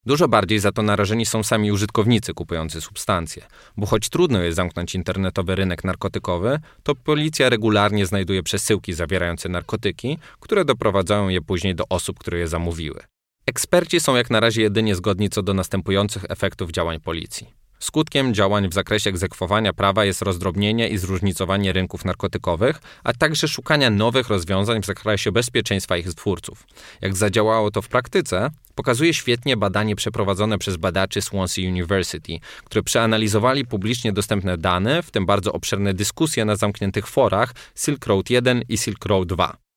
Dużo 0.07 0.29
bardziej 0.29 0.59
za 0.59 0.73
to 0.73 0.83
narażeni 0.83 1.27
są 1.27 1.43
sami 1.43 1.73
użytkownicy 1.73 2.35
kupujący 2.35 2.81
substancje, 2.81 3.47
bo 3.77 3.87
choć 3.87 4.09
trudno 4.09 4.43
jest 4.43 4.57
zamknąć 4.57 4.95
internetowy 4.95 5.55
rynek 5.55 5.85
narkotykowy, 5.85 6.61
to 6.83 6.95
policja 6.95 7.49
regularnie 7.49 8.07
znajduje 8.07 8.43
przesyłki 8.43 8.93
zawierające 8.93 9.49
narkotyki, 9.49 10.19
które 10.41 10.65
doprowadzają 10.65 11.29
je 11.29 11.41
później 11.41 11.75
do 11.75 11.85
osób, 11.89 12.19
które 12.19 12.39
je 12.39 12.49
zamówiły. 12.49 13.01
Eksperci 13.49 14.01
są 14.01 14.17
jak 14.17 14.31
na 14.31 14.41
razie 14.41 14.63
jedynie 14.63 14.95
zgodni 14.95 15.31
co 15.31 15.43
do 15.43 15.55
następujących 15.55 16.25
efektów 16.29 16.71
działań 16.71 17.01
policji. 17.01 17.47
Skutkiem 17.79 18.35
działań 18.35 18.69
w 18.69 18.75
zakresie 18.75 19.11
egzekwowania 19.11 19.73
prawa 19.73 20.05
jest 20.05 20.23
rozdrobnienie 20.23 20.89
i 20.89 20.99
zróżnicowanie 20.99 21.73
rynków 21.73 22.05
narkotykowych, 22.05 22.81
a 23.05 23.13
także 23.13 23.49
szukania 23.49 23.91
nowych 23.91 24.29
rozwiązań 24.29 24.83
w 24.83 24.87
zakresie 24.87 25.33
bezpieczeństwa 25.33 25.97
ich 25.97 26.15
twórców. 26.15 26.67
Jak 27.01 27.17
zadziałało 27.17 27.71
to 27.71 27.83
w 27.83 27.89
praktyce, 27.89 28.51
pokazuje 28.75 29.15
świetnie 29.15 29.57
badanie 29.57 29.97
przeprowadzone 29.97 30.59
przez 30.59 30.77
badaczy 30.77 31.23
Swansea 31.23 31.69
University, 31.69 32.39
które 32.65 32.83
przeanalizowali 32.83 33.67
publicznie 33.67 34.13
dostępne 34.13 34.59
dane, 34.59 35.03
w 35.03 35.11
tym 35.11 35.27
bardzo 35.27 35.53
obszerne 35.53 35.95
dyskusje 35.95 36.45
na 36.45 36.57
zamkniętych 36.57 37.07
forach 37.07 37.55
Silk 37.75 38.07
Road 38.07 38.31
1 38.31 38.63
i 38.69 38.79
Silk 38.79 39.05
Road 39.05 39.29
2. 39.29 39.68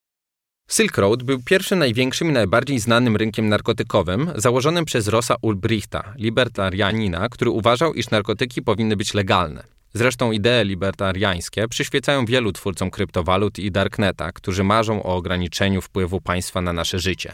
Silk 0.71 0.97
Road 0.97 1.23
był 1.23 1.41
pierwszym 1.45 1.79
największym 1.79 2.29
i 2.29 2.31
najbardziej 2.31 2.79
znanym 2.79 3.15
rynkiem 3.15 3.49
narkotykowym 3.49 4.31
założonym 4.35 4.85
przez 4.85 5.07
Rossa 5.07 5.35
Ulbrichta, 5.41 6.13
libertarianina, 6.17 7.29
który 7.29 7.51
uważał, 7.51 7.93
iż 7.93 8.09
narkotyki 8.09 8.61
powinny 8.61 8.95
być 8.95 9.13
legalne. 9.13 9.63
Zresztą 9.93 10.31
idee 10.31 10.63
libertariańskie 10.63 11.67
przyświecają 11.67 12.25
wielu 12.25 12.51
twórcom 12.51 12.91
kryptowalut 12.91 13.59
i 13.59 13.71
darkneta, 13.71 14.31
którzy 14.31 14.63
marzą 14.63 15.03
o 15.03 15.15
ograniczeniu 15.15 15.81
wpływu 15.81 16.21
państwa 16.21 16.61
na 16.61 16.73
nasze 16.73 16.99
życie. 16.99 17.33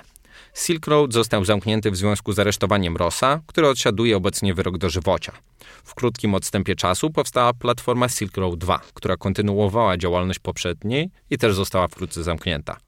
Silk 0.53 0.87
Road 0.87 1.13
został 1.13 1.45
zamknięty 1.45 1.91
w 1.91 1.97
związku 1.97 2.33
z 2.33 2.39
aresztowaniem 2.39 2.97
Rossa, 2.97 3.41
który 3.45 3.67
odsiaduje 3.67 4.17
obecnie 4.17 4.53
wyrok 4.53 4.77
dożywocia. 4.77 5.31
W 5.83 5.95
krótkim 5.95 6.33
odstępie 6.33 6.75
czasu 6.75 7.09
powstała 7.09 7.53
platforma 7.53 8.09
Silk 8.09 8.37
Road 8.37 8.55
2, 8.55 8.81
która 8.93 9.17
kontynuowała 9.17 9.97
działalność 9.97 10.39
poprzedniej 10.39 11.09
i 11.29 11.37
też 11.37 11.55
została 11.55 11.87
wkrótce 11.87 12.23
zamknięta. 12.23 12.86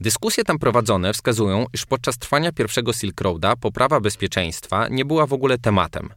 Dyskusje 0.00 0.44
tam 0.44 0.58
prowadzone 0.58 1.12
wskazują, 1.12 1.66
iż 1.74 1.86
podczas 1.86 2.18
trwania 2.18 2.52
pierwszego 2.52 2.92
Silk 2.92 3.20
Roada 3.20 3.56
poprawa 3.56 4.00
bezpieczeństwa 4.00 4.88
nie 4.88 5.04
była 5.04 5.26
w 5.26 5.32
ogóle 5.32 5.58
tematem. 5.58 6.08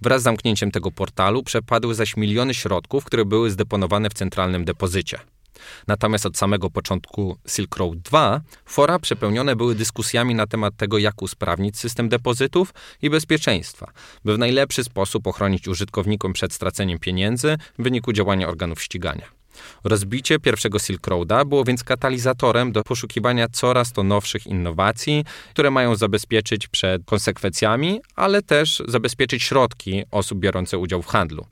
Wraz 0.00 0.20
z 0.20 0.24
zamknięciem 0.24 0.70
tego 0.70 0.90
portalu 0.92 1.42
przepadły 1.42 1.94
zaś 1.94 2.16
miliony 2.16 2.54
środków, 2.54 3.04
które 3.04 3.24
były 3.24 3.50
zdeponowane 3.50 4.10
w 4.10 4.14
centralnym 4.14 4.64
depozycie. 4.64 5.18
Natomiast 5.86 6.26
od 6.26 6.38
samego 6.38 6.70
początku 6.70 7.36
Silk 7.46 7.76
Road 7.76 7.98
2 7.98 8.40
fora 8.66 8.98
przepełnione 8.98 9.56
były 9.56 9.74
dyskusjami 9.74 10.34
na 10.34 10.46
temat 10.46 10.76
tego, 10.76 10.98
jak 10.98 11.22
usprawnić 11.22 11.78
system 11.78 12.08
depozytów 12.08 12.74
i 13.02 13.10
bezpieczeństwa, 13.10 13.92
by 14.24 14.34
w 14.34 14.38
najlepszy 14.38 14.84
sposób 14.84 15.26
ochronić 15.26 15.68
użytkownikom 15.68 16.32
przed 16.32 16.52
straceniem 16.52 16.98
pieniędzy 16.98 17.56
w 17.78 17.82
wyniku 17.82 18.12
działania 18.12 18.48
organów 18.48 18.82
ścigania. 18.82 19.26
Rozbicie 19.84 20.38
pierwszego 20.38 20.78
Silk 20.78 21.06
Roada 21.06 21.44
było 21.44 21.64
więc 21.64 21.84
katalizatorem 21.84 22.72
do 22.72 22.82
poszukiwania 22.82 23.48
coraz 23.48 23.92
to 23.92 24.02
nowszych 24.02 24.46
innowacji, 24.46 25.24
które 25.50 25.70
mają 25.70 25.96
zabezpieczyć 25.96 26.68
przed 26.68 27.04
konsekwencjami, 27.04 28.00
ale 28.14 28.42
też 28.42 28.82
zabezpieczyć 28.88 29.42
środki 29.42 30.02
osób 30.10 30.38
biorących 30.38 30.80
udział 30.80 31.02
w 31.02 31.06
handlu. 31.06 31.46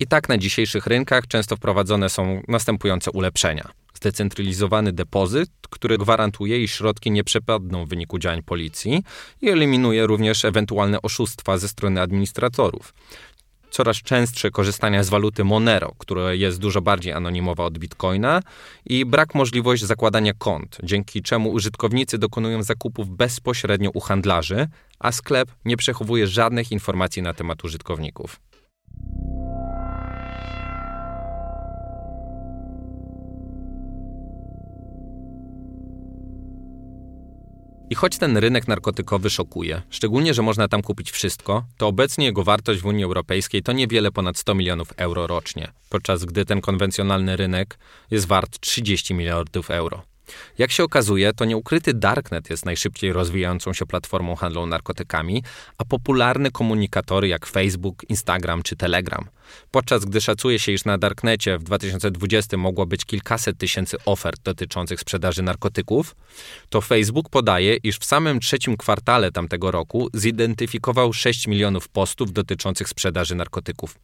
I 0.00 0.06
tak 0.06 0.28
na 0.28 0.38
dzisiejszych 0.38 0.86
rynkach 0.86 1.26
często 1.26 1.56
wprowadzone 1.56 2.08
są 2.08 2.42
następujące 2.48 3.10
ulepszenia. 3.10 3.70
Zdecentralizowany 3.94 4.92
depozyt, 4.92 5.50
który 5.70 5.98
gwarantuje, 5.98 6.62
iż 6.62 6.72
środki 6.72 7.10
nie 7.10 7.24
przepadną 7.24 7.84
w 7.84 7.88
wyniku 7.88 8.18
działań 8.18 8.42
policji 8.42 9.02
i 9.42 9.48
eliminuje 9.48 10.06
również 10.06 10.44
ewentualne 10.44 11.02
oszustwa 11.02 11.58
ze 11.58 11.68
strony 11.68 12.00
administratorów 12.00 12.94
coraz 13.70 13.96
częstsze 13.96 14.50
korzystania 14.50 15.02
z 15.04 15.08
waluty 15.08 15.44
Monero, 15.44 15.92
która 15.98 16.32
jest 16.32 16.58
dużo 16.58 16.82
bardziej 16.82 17.12
anonimowa 17.12 17.64
od 17.64 17.78
Bitcoina 17.78 18.42
i 18.86 19.04
brak 19.04 19.34
możliwości 19.34 19.86
zakładania 19.86 20.32
kont, 20.38 20.78
dzięki 20.82 21.22
czemu 21.22 21.50
użytkownicy 21.50 22.18
dokonują 22.18 22.62
zakupów 22.62 23.08
bezpośrednio 23.10 23.90
u 23.90 24.00
handlarzy, 24.00 24.68
a 24.98 25.12
sklep 25.12 25.48
nie 25.64 25.76
przechowuje 25.76 26.26
żadnych 26.26 26.72
informacji 26.72 27.22
na 27.22 27.34
temat 27.34 27.64
użytkowników. 27.64 28.40
I 37.90 37.94
choć 37.94 38.18
ten 38.18 38.36
rynek 38.36 38.68
narkotykowy 38.68 39.30
szokuje, 39.30 39.82
szczególnie, 39.90 40.34
że 40.34 40.42
można 40.42 40.68
tam 40.68 40.82
kupić 40.82 41.10
wszystko, 41.10 41.64
to 41.76 41.86
obecnie 41.86 42.26
jego 42.26 42.44
wartość 42.44 42.80
w 42.80 42.86
Unii 42.86 43.04
Europejskiej 43.04 43.62
to 43.62 43.72
niewiele 43.72 44.12
ponad 44.12 44.38
100 44.38 44.54
milionów 44.54 44.92
euro 44.96 45.26
rocznie, 45.26 45.68
podczas 45.88 46.24
gdy 46.24 46.44
ten 46.44 46.60
konwencjonalny 46.60 47.36
rynek 47.36 47.78
jest 48.10 48.26
wart 48.26 48.58
30 48.60 49.14
miliardów 49.14 49.70
euro. 49.70 50.02
Jak 50.58 50.70
się 50.70 50.84
okazuje, 50.84 51.32
to 51.32 51.44
nieukryty 51.44 51.94
darknet 51.94 52.50
jest 52.50 52.64
najszybciej 52.64 53.12
rozwijającą 53.12 53.72
się 53.72 53.86
platformą 53.86 54.36
handlu 54.36 54.66
narkotykami, 54.66 55.42
a 55.78 55.84
popularne 55.84 56.50
komunikatory 56.50 57.28
jak 57.28 57.46
Facebook, 57.46 58.04
Instagram 58.08 58.62
czy 58.62 58.76
Telegram. 58.76 59.24
Podczas 59.70 60.04
gdy 60.04 60.20
szacuje 60.20 60.58
się, 60.58 60.72
iż 60.72 60.84
na 60.84 60.98
darknecie 60.98 61.58
w 61.58 61.62
2020 61.62 62.56
mogło 62.56 62.86
być 62.86 63.04
kilkaset 63.04 63.58
tysięcy 63.58 63.96
ofert 64.04 64.42
dotyczących 64.42 65.00
sprzedaży 65.00 65.42
narkotyków, 65.42 66.16
to 66.68 66.80
Facebook 66.80 67.28
podaje, 67.28 67.76
iż 67.76 67.98
w 67.98 68.04
samym 68.04 68.40
trzecim 68.40 68.76
kwartale 68.76 69.32
tamtego 69.32 69.70
roku 69.70 70.08
zidentyfikował 70.14 71.12
6 71.12 71.46
milionów 71.46 71.88
postów 71.88 72.32
dotyczących 72.32 72.88
sprzedaży 72.88 73.34
narkotyków. 73.34 73.98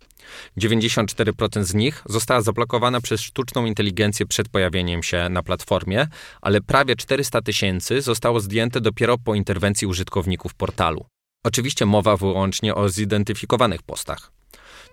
94% 0.58 1.62
z 1.62 1.74
nich 1.74 2.02
została 2.08 2.40
zablokowana 2.40 3.00
przez 3.00 3.20
sztuczną 3.20 3.64
inteligencję 3.64 4.26
przed 4.26 4.48
pojawieniem 4.48 5.02
się 5.02 5.28
na 5.28 5.42
platformie, 5.42 6.06
ale 6.40 6.60
prawie 6.60 6.96
400 6.96 7.42
tysięcy 7.42 8.02
zostało 8.02 8.40
zdjęte 8.40 8.80
dopiero 8.80 9.18
po 9.18 9.34
interwencji 9.34 9.86
użytkowników 9.86 10.54
portalu. 10.54 11.06
Oczywiście 11.44 11.86
mowa 11.86 12.16
wyłącznie 12.16 12.74
o 12.74 12.88
zidentyfikowanych 12.88 13.82
postach. 13.82 14.32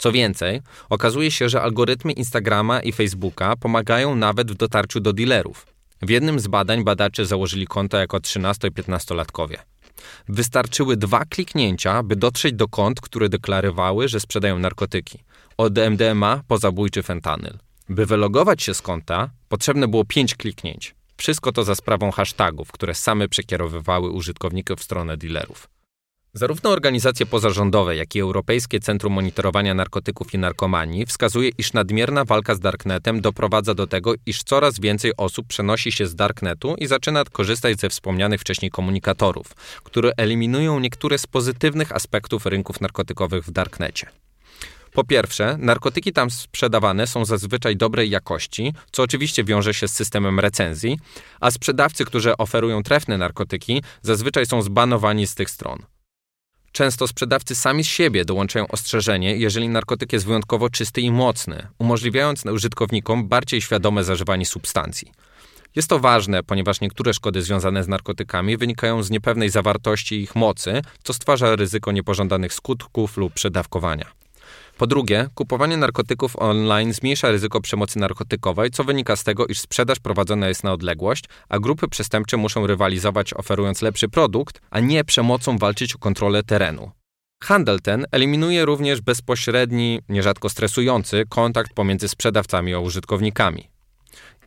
Co 0.02 0.12
więcej, 0.12 0.62
okazuje 0.90 1.32
się, 1.32 1.50
że 1.50 1.62
algorytmy 1.62 2.12
Instagrama 2.12 2.80
i 2.80 2.92
Facebooka 2.92 3.56
pomagają 3.56 4.16
nawet 4.16 4.52
w 4.52 4.56
dotarciu 4.56 5.00
do 5.00 5.14
dealerów. 5.14 5.66
W 6.02 6.10
jednym 6.10 6.40
z 6.40 6.48
badań 6.48 6.84
badacze 6.84 7.26
założyli 7.26 7.68
konta 7.68 8.00
jako 8.00 8.20
13 8.20 8.68
i 8.68 8.72
15-latkowie. 8.72 9.58
Wystarczyły 10.30 10.98
dwa 10.98 11.26
kliknięcia, 11.26 12.04
by 12.04 12.16
dotrzeć 12.16 12.54
do 12.54 12.68
kont, 12.68 13.02
które 13.02 13.30
deklarowały, 13.30 14.08
że 14.08 14.20
sprzedają 14.20 14.60
narkotyki. 14.60 15.20
Od 15.58 15.78
MDMA 15.78 16.44
po 16.48 16.58
zabójczy 16.58 17.04
fentanyl. 17.04 17.58
By 17.90 18.06
wylogować 18.06 18.64
się 18.64 18.74
z 18.74 18.82
konta, 18.82 19.30
potrzebne 19.50 19.88
było 19.88 20.06
pięć 20.06 20.36
kliknięć. 20.36 20.96
Wszystko 21.18 21.52
to 21.52 21.64
za 21.64 21.76
sprawą 21.76 22.12
hashtagów, 22.12 22.72
które 22.72 22.96
same 22.96 23.28
przekierowywały 23.28 24.10
użytkowników 24.10 24.80
w 24.80 24.84
stronę 24.84 25.18
dealerów. 25.18 25.68
Zarówno 26.34 26.70
organizacje 26.70 27.26
pozarządowe, 27.26 27.96
jak 27.96 28.16
i 28.16 28.20
Europejskie 28.20 28.80
Centrum 28.80 29.14
Monitorowania 29.14 29.74
Narkotyków 29.74 30.34
i 30.34 30.38
Narkomanii 30.38 31.06
wskazuje, 31.06 31.52
iż 31.58 31.74
nadmierna 31.74 32.26
walka 32.26 32.56
z 32.56 32.60
darknetem 32.60 33.22
doprowadza 33.22 33.74
do 33.74 33.88
tego, 33.88 34.14
iż 34.26 34.44
coraz 34.44 34.80
więcej 34.80 35.12
osób 35.18 35.48
przenosi 35.48 35.92
się 35.92 36.08
z 36.08 36.16
darknetu 36.16 36.76
i 36.78 36.88
zaczyna 36.88 37.24
korzystać 37.24 37.80
ze 37.80 37.90
wspomnianych 37.90 38.42
wcześniej 38.42 38.72
komunikatorów, 38.72 39.48
które 39.84 40.12
eliminują 40.18 40.80
niektóre 40.80 41.18
z 41.18 41.28
pozytywnych 41.28 41.92
aspektów 41.92 42.46
rynków 42.46 42.82
narkotykowych 42.82 43.46
w 43.46 43.52
darknecie. 43.52 44.08
Po 44.94 45.04
pierwsze, 45.04 45.58
narkotyki 45.60 46.14
tam 46.14 46.32
sprzedawane 46.32 47.08
są 47.08 47.26
zazwyczaj 47.26 47.78
dobrej 47.78 48.10
jakości, 48.10 48.74
co 48.92 49.04
oczywiście 49.04 49.44
wiąże 49.44 49.74
się 49.74 49.88
z 49.88 49.94
systemem 49.94 50.40
recenzji, 50.40 51.00
a 51.40 51.52
sprzedawcy, 51.52 52.06
którzy 52.06 52.38
oferują 52.38 52.84
trefne 52.84 53.18
narkotyki, 53.18 53.84
zazwyczaj 54.02 54.46
są 54.46 54.62
zbanowani 54.62 55.28
z 55.28 55.36
tych 55.36 55.50
stron. 55.50 55.91
Często 56.82 57.08
sprzedawcy 57.08 57.56
sami 57.56 57.84
z 57.84 57.88
siebie 57.88 58.26
dołączają 58.26 58.68
ostrzeżenie, 58.68 59.36
jeżeli 59.36 59.70
narkotyk 59.70 60.14
jest 60.14 60.26
wyjątkowo 60.26 60.70
czysty 60.70 61.02
i 61.02 61.12
mocny, 61.12 61.68
umożliwiając 61.80 62.46
użytkownikom 62.46 63.28
bardziej 63.28 63.62
świadome 63.62 64.04
zażywanie 64.04 64.46
substancji. 64.46 65.12
Jest 65.76 65.88
to 65.88 66.00
ważne, 66.00 66.44
ponieważ 66.44 66.82
niektóre 66.82 67.14
szkody 67.14 67.42
związane 67.42 67.84
z 67.84 67.88
narkotykami 67.88 68.58
wynikają 68.58 69.04
z 69.04 69.10
niepewnej 69.10 69.50
zawartości 69.50 70.16
ich 70.16 70.36
mocy, 70.36 70.82
co 71.04 71.14
stwarza 71.14 71.56
ryzyko 71.56 71.92
niepożądanych 71.92 72.54
skutków 72.54 73.18
lub 73.18 73.34
przedawkowania. 73.34 74.21
Po 74.82 74.88
drugie, 74.88 75.28
kupowanie 75.36 75.78
narkotyków 75.78 76.36
online 76.36 76.94
zmniejsza 76.94 77.32
ryzyko 77.32 77.62
przemocy 77.62 78.00
narkotykowej, 78.00 78.72
co 78.72 78.84
wynika 78.84 79.16
z 79.16 79.24
tego, 79.24 79.46
iż 79.46 79.60
sprzedaż 79.60 80.00
prowadzona 80.00 80.48
jest 80.48 80.64
na 80.64 80.74
odległość, 80.74 81.24
a 81.50 81.60
grupy 81.60 81.88
przestępcze 81.88 82.38
muszą 82.38 82.68
rywalizować 82.68 83.34
oferując 83.34 83.82
lepszy 83.82 84.10
produkt, 84.10 84.62
a 84.70 84.80
nie 84.80 85.04
przemocą 85.04 85.58
walczyć 85.58 85.96
o 85.96 86.00
kontrolę 86.00 86.44
terenu. 86.44 86.92
Handel 87.44 87.80
ten 87.80 88.06
eliminuje 88.12 88.66
również 88.66 89.02
bezpośredni, 89.02 90.00
nierzadko 90.10 90.50
stresujący 90.50 91.24
kontakt 91.30 91.74
pomiędzy 91.74 92.08
sprzedawcami 92.08 92.74
a 92.74 92.80
użytkownikami. 92.80 93.71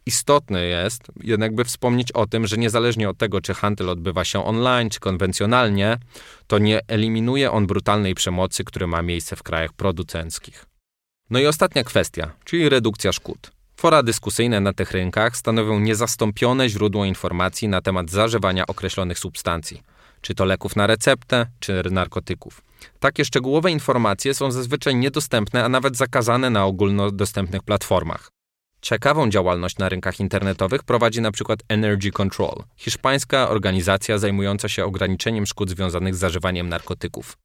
Istotne 0.07 0.64
jest 0.64 1.03
jednak, 1.23 1.55
by 1.55 1.64
wspomnieć 1.64 2.12
o 2.12 2.27
tym, 2.27 2.47
że 2.47 2.57
niezależnie 2.57 3.09
od 3.09 3.19
tego, 3.19 3.40
czy 3.40 3.55
handel 3.55 3.90
odbywa 3.90 4.25
się 4.25 4.45
online 4.45 4.90
czy 4.90 5.01
konwencjonalnie, 5.01 5.99
to 6.47 6.59
nie 6.59 6.81
eliminuje 6.88 7.51
on 7.51 7.67
brutalnej 7.67 8.14
przemocy, 8.14 8.64
która 8.64 8.87
ma 8.87 9.03
miejsce 9.03 9.37
w 9.37 9.43
krajach 9.43 9.73
producenckich. 9.73 10.67
No 11.31 11.38
i 11.38 11.47
ostatnia 11.47 11.85
kwestia, 11.85 12.31
czyli 12.45 12.69
redukcja 12.69 13.12
szkód. 13.12 13.53
Fora 13.77 14.03
dyskusyjne 14.03 14.61
na 14.61 14.73
tych 14.73 14.90
rynkach 14.90 15.37
stanowią 15.37 15.81
niezastąpione 15.81 16.69
źródło 16.69 17.05
informacji 17.05 17.69
na 17.69 17.81
temat 17.81 18.11
zażywania 18.11 18.67
określonych 18.67 19.19
substancji, 19.19 19.83
czy 20.21 20.35
to 20.35 20.45
leków 20.45 20.77
na 20.77 20.87
receptę, 20.87 21.47
czy 21.61 21.83
narkotyków. 21.90 22.62
Takie 23.01 23.25
szczegółowe 23.25 23.71
informacje 23.71 24.35
są 24.35 24.51
zazwyczaj 24.51 24.97
niedostępne, 24.97 25.64
a 25.64 25.69
nawet 25.69 25.97
zakazane 25.97 26.51
na 26.51 26.64
ogólnodostępnych 26.64 27.62
platformach. 27.62 28.34
Ciekawą 28.85 29.31
działalność 29.31 29.79
na 29.79 29.88
rynkach 29.88 30.20
internetowych 30.20 30.83
prowadzi 30.83 31.20
przykład 31.33 31.61
Energy 31.68 32.11
Control, 32.11 32.62
hiszpańska 32.77 33.49
organizacja 33.49 34.18
zajmująca 34.18 34.68
się 34.68 34.85
ograniczeniem 34.85 35.47
szkód 35.47 35.70
związanych 35.70 36.14
z 36.14 36.18
zażywaniem 36.18 36.68
narkotyków. 36.68 37.38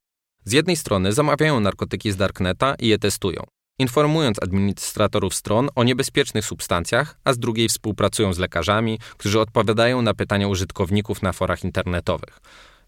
Z 0.45 0.51
jednej 0.51 0.75
strony 0.75 1.13
zamawiają 1.13 1.59
narkotyki 1.59 2.11
z 2.11 2.17
darkneta 2.17 2.75
i 2.79 2.87
je 2.87 2.97
testują, 2.97 3.43
informując 3.79 4.43
administratorów 4.43 5.35
stron 5.35 5.69
o 5.75 5.83
niebezpiecznych 5.83 6.45
substancjach, 6.45 7.19
a 7.23 7.33
z 7.33 7.39
drugiej 7.39 7.69
współpracują 7.69 8.33
z 8.33 8.39
lekarzami, 8.39 8.99
którzy 9.17 9.39
odpowiadają 9.39 10.01
na 10.01 10.13
pytania 10.13 10.47
użytkowników 10.47 11.21
na 11.21 11.33
forach 11.33 11.63
internetowych 11.63 12.39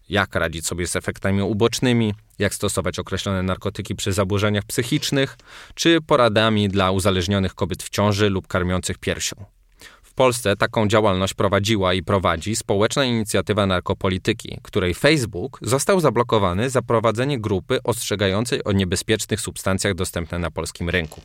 jak 0.08 0.34
radzić 0.34 0.66
sobie 0.66 0.86
z 0.86 0.96
efektami 0.96 1.42
ubocznymi, 1.42 2.14
jak 2.38 2.54
stosować 2.54 2.98
określone 2.98 3.42
narkotyki 3.42 3.94
przy 3.94 4.12
zaburzeniach 4.12 4.64
psychicznych, 4.64 5.36
czy 5.74 6.00
poradami 6.00 6.68
dla 6.68 6.90
uzależnionych 6.90 7.54
kobiet 7.54 7.82
w 7.82 7.88
ciąży 7.88 8.30
lub 8.30 8.46
karmiących 8.46 8.98
piersią. 8.98 9.44
W 10.02 10.14
Polsce 10.14 10.56
taką 10.56 10.88
działalność 10.88 11.34
prowadziła 11.34 11.94
i 11.94 12.02
prowadzi 12.02 12.56
społeczna 12.56 13.04
inicjatywa 13.04 13.66
narkopolityki, 13.66 14.58
której 14.62 14.94
Facebook 14.94 15.58
został 15.62 16.00
zablokowany 16.00 16.70
za 16.70 16.82
prowadzenie 16.82 17.40
grupy 17.40 17.82
ostrzegającej 17.84 18.64
o 18.64 18.72
niebezpiecznych 18.72 19.40
substancjach 19.40 19.94
dostępnych 19.94 20.40
na 20.40 20.50
polskim 20.50 20.90
rynku. 20.90 21.20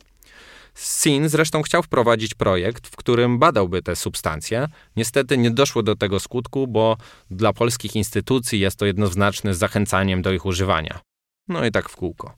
Sin 0.78 1.28
zresztą 1.28 1.62
chciał 1.62 1.82
wprowadzić 1.82 2.34
projekt, 2.34 2.86
w 2.86 2.96
którym 2.96 3.38
badałby 3.38 3.82
te 3.82 3.96
substancje. 3.96 4.66
Niestety 4.96 5.38
nie 5.38 5.50
doszło 5.50 5.82
do 5.82 5.96
tego 5.96 6.20
skutku, 6.20 6.66
bo 6.66 6.96
dla 7.30 7.52
polskich 7.52 7.96
instytucji 7.96 8.60
jest 8.60 8.76
to 8.76 8.86
jednoznaczne 8.86 9.54
zachęcaniem 9.54 10.22
do 10.22 10.32
ich 10.32 10.46
używania. 10.46 11.00
No 11.48 11.66
i 11.66 11.70
tak 11.70 11.88
w 11.88 11.96
kółko. 11.96 12.34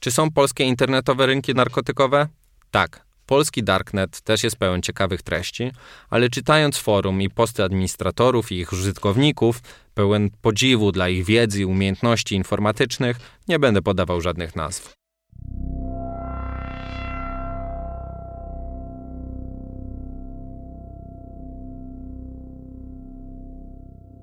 Czy 0.00 0.10
są 0.10 0.30
polskie 0.30 0.64
internetowe 0.64 1.26
rynki 1.26 1.54
narkotykowe? 1.54 2.28
Tak. 2.70 3.06
Polski 3.26 3.62
darknet 3.62 4.20
też 4.20 4.44
jest 4.44 4.56
pełen 4.56 4.82
ciekawych 4.82 5.22
treści, 5.22 5.70
ale 6.10 6.28
czytając 6.28 6.78
forum 6.78 7.22
i 7.22 7.30
posty 7.30 7.64
administratorów 7.64 8.52
i 8.52 8.54
ich 8.58 8.72
użytkowników, 8.72 9.60
pełen 9.94 10.30
podziwu 10.42 10.92
dla 10.92 11.08
ich 11.08 11.24
wiedzy 11.24 11.60
i 11.60 11.64
umiejętności 11.64 12.34
informatycznych, 12.34 13.16
nie 13.48 13.58
będę 13.58 13.82
podawał 13.82 14.20
żadnych 14.20 14.56
nazw. 14.56 15.01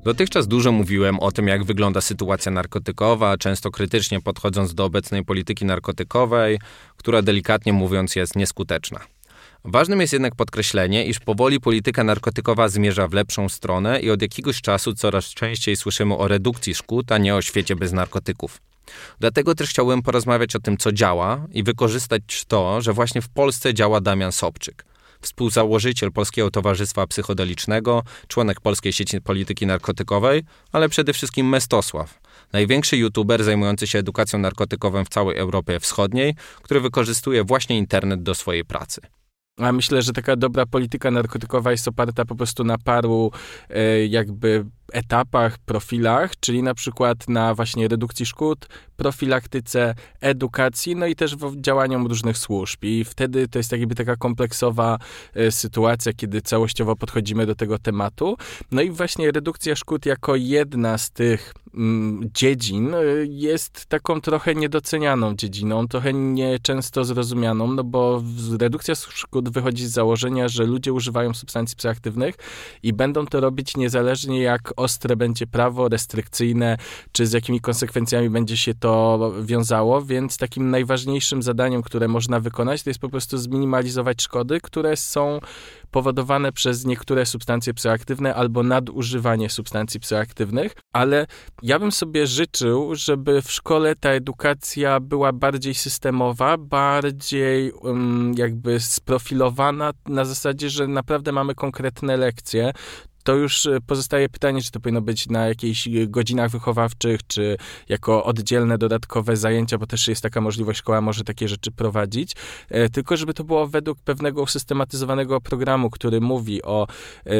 Dotychczas 0.03 0.47
dużo 0.47 0.71
mówiłem 0.71 1.19
o 1.19 1.31
tym, 1.31 1.47
jak 1.47 1.63
wygląda 1.63 2.01
sytuacja 2.01 2.51
narkotykowa, 2.51 3.37
często 3.37 3.71
krytycznie 3.71 4.21
podchodząc 4.21 4.73
do 4.73 4.85
obecnej 4.85 5.25
polityki 5.25 5.65
narkotykowej, 5.65 6.59
która 6.97 7.21
delikatnie 7.21 7.73
mówiąc 7.73 8.15
jest 8.15 8.35
nieskuteczna. 8.35 8.99
Ważnym 9.65 10.01
jest 10.01 10.13
jednak 10.13 10.35
podkreślenie, 10.35 11.05
iż 11.05 11.19
powoli 11.19 11.59
polityka 11.59 12.03
narkotykowa 12.03 12.69
zmierza 12.69 13.07
w 13.07 13.13
lepszą 13.13 13.49
stronę 13.49 13.99
i 13.99 14.11
od 14.11 14.21
jakiegoś 14.21 14.61
czasu 14.61 14.93
coraz 14.93 15.25
częściej 15.25 15.75
słyszymy 15.75 16.17
o 16.17 16.27
redukcji 16.27 16.75
szkód, 16.75 17.11
a 17.11 17.17
nie 17.17 17.35
o 17.35 17.41
świecie 17.41 17.75
bez 17.75 17.93
narkotyków. 17.93 18.61
Dlatego 19.19 19.55
też 19.55 19.69
chciałbym 19.69 20.01
porozmawiać 20.01 20.55
o 20.55 20.59
tym, 20.59 20.77
co 20.77 20.91
działa 20.91 21.47
i 21.51 21.63
wykorzystać 21.63 22.45
to, 22.47 22.81
że 22.81 22.93
właśnie 22.93 23.21
w 23.21 23.29
Polsce 23.29 23.73
działa 23.73 24.01
Damian 24.01 24.31
Sobczyk 24.31 24.88
współzałożyciel 25.21 26.11
Polskiego 26.11 26.51
Towarzystwa 26.51 27.07
Psychodelicznego, 27.07 28.03
członek 28.27 28.61
Polskiej 28.61 28.93
Sieci 28.93 29.21
Polityki 29.21 29.65
Narkotykowej, 29.65 30.43
ale 30.71 30.89
przede 30.89 31.13
wszystkim 31.13 31.49
Mestosław, 31.49 32.19
największy 32.53 32.97
youtuber 32.97 33.43
zajmujący 33.43 33.87
się 33.87 33.99
edukacją 33.99 34.39
narkotykową 34.39 35.05
w 35.05 35.09
całej 35.09 35.37
Europie 35.37 35.79
Wschodniej, 35.79 36.35
który 36.61 36.79
wykorzystuje 36.79 37.43
właśnie 37.43 37.77
internet 37.77 38.23
do 38.23 38.35
swojej 38.35 38.65
pracy. 38.65 39.01
A 39.57 39.71
myślę, 39.71 40.01
że 40.01 40.13
taka 40.13 40.35
dobra 40.35 40.65
polityka 40.65 41.11
narkotykowa 41.11 41.71
jest 41.71 41.87
oparta 41.87 42.25
po 42.25 42.35
prostu 42.35 42.63
na 42.63 42.77
paru 42.77 43.31
e, 43.69 44.05
jakby 44.05 44.65
etapach, 44.93 45.57
profilach, 45.57 46.31
czyli 46.39 46.63
na 46.63 46.73
przykład 46.73 47.29
na 47.29 47.55
właśnie 47.55 47.87
redukcji 47.87 48.25
szkód, 48.25 48.67
profilaktyce, 48.99 49.95
edukacji, 50.21 50.95
no 50.95 51.05
i 51.05 51.15
też 51.15 51.35
w 51.35 51.61
działaniom 51.61 52.07
różnych 52.07 52.37
służb. 52.37 52.83
I 52.83 53.03
wtedy 53.03 53.47
to 53.47 53.59
jest 53.59 53.71
jakby 53.71 53.95
taka 53.95 54.15
kompleksowa 54.15 54.97
e, 55.33 55.51
sytuacja, 55.51 56.13
kiedy 56.13 56.41
całościowo 56.41 56.95
podchodzimy 56.95 57.45
do 57.45 57.55
tego 57.55 57.79
tematu. 57.79 58.37
No 58.71 58.81
i 58.81 58.91
właśnie 58.91 59.31
redukcja 59.31 59.75
szkód 59.75 60.05
jako 60.05 60.35
jedna 60.35 60.97
z 60.97 61.11
tych 61.11 61.53
mm, 61.73 62.29
dziedzin 62.33 62.93
e, 62.93 62.99
jest 63.25 63.85
taką 63.85 64.21
trochę 64.21 64.55
niedocenianą 64.55 65.35
dziedziną, 65.35 65.87
trochę 65.87 66.13
nieczęsto 66.13 67.05
zrozumianą, 67.05 67.73
no 67.73 67.83
bo 67.83 68.23
redukcja 68.59 68.95
szkód 68.95 69.49
wychodzi 69.49 69.87
z 69.87 69.91
założenia, 69.91 70.47
że 70.47 70.63
ludzie 70.63 70.93
używają 70.93 71.33
substancji 71.33 71.77
psychoaktywnych 71.77 72.35
i 72.83 72.93
będą 72.93 73.25
to 73.25 73.39
robić 73.39 73.77
niezależnie 73.77 74.41
jak 74.41 74.73
ostre 74.79 75.15
będzie 75.15 75.47
prawo, 75.47 75.89
restrykcyjne, 75.89 76.77
czy 77.11 77.27
z 77.27 77.33
jakimi 77.33 77.59
konsekwencjami 77.59 78.29
będzie 78.29 78.57
się 78.57 78.73
to 78.73 79.19
wiązało, 79.43 80.01
więc 80.01 80.37
takim 80.37 80.71
najważniejszym 80.71 81.43
zadaniem, 81.43 81.81
które 81.81 82.07
można 82.07 82.39
wykonać, 82.39 82.83
to 82.83 82.89
jest 82.89 82.99
po 82.99 83.09
prostu 83.09 83.37
zminimalizować 83.37 84.21
szkody, 84.21 84.59
które 84.61 84.97
są 84.97 85.39
powodowane 85.91 86.51
przez 86.51 86.85
niektóre 86.85 87.25
substancje 87.25 87.73
psychoaktywne 87.73 88.35
albo 88.35 88.63
nadużywanie 88.63 89.49
substancji 89.49 89.99
psychoaktywnych, 89.99 90.75
ale 90.93 91.27
ja 91.61 91.79
bym 91.79 91.91
sobie 91.91 92.27
życzył, 92.27 92.95
żeby 92.95 93.41
w 93.41 93.51
szkole 93.51 93.95
ta 93.95 94.09
edukacja 94.09 94.99
była 94.99 95.33
bardziej 95.33 95.73
systemowa, 95.73 96.57
bardziej 96.57 97.71
um, 97.71 98.33
jakby 98.37 98.79
sprofilowana 98.79 99.91
na 100.07 100.25
zasadzie, 100.25 100.69
że 100.69 100.87
naprawdę 100.87 101.31
mamy 101.31 101.55
konkretne 101.55 102.17
lekcje 102.17 102.71
to 103.23 103.35
już 103.35 103.65
e, 103.65 103.81
pozostaje 103.87 104.29
pytanie, 104.29 104.61
czy 104.61 104.71
to 104.71 104.79
powinno 104.79 105.01
być 105.01 105.27
na 105.27 105.47
jakichś 105.47 105.87
e, 105.87 106.07
godzinach 106.07 106.51
wychowawczych, 106.51 107.27
czy 107.27 107.57
jako 107.89 108.23
oddzielne, 108.23 108.77
dodatkowe 108.77 109.37
zajęcia, 109.37 109.77
bo 109.77 109.87
też 109.87 110.07
jest 110.07 110.21
taka 110.21 110.41
możliwość, 110.41 110.79
szkoła 110.79 111.01
może 111.01 111.23
takie 111.23 111.47
rzeczy 111.47 111.71
prowadzić, 111.71 112.35
e, 112.69 112.89
tylko 112.89 113.17
żeby 113.17 113.33
to 113.33 113.43
było 113.43 113.67
według 113.67 113.99
pewnego 113.99 114.41
usystematyzowanego 114.41 115.41
programu, 115.41 115.89
który 115.89 116.21
mówi 116.21 116.63
o 116.63 116.87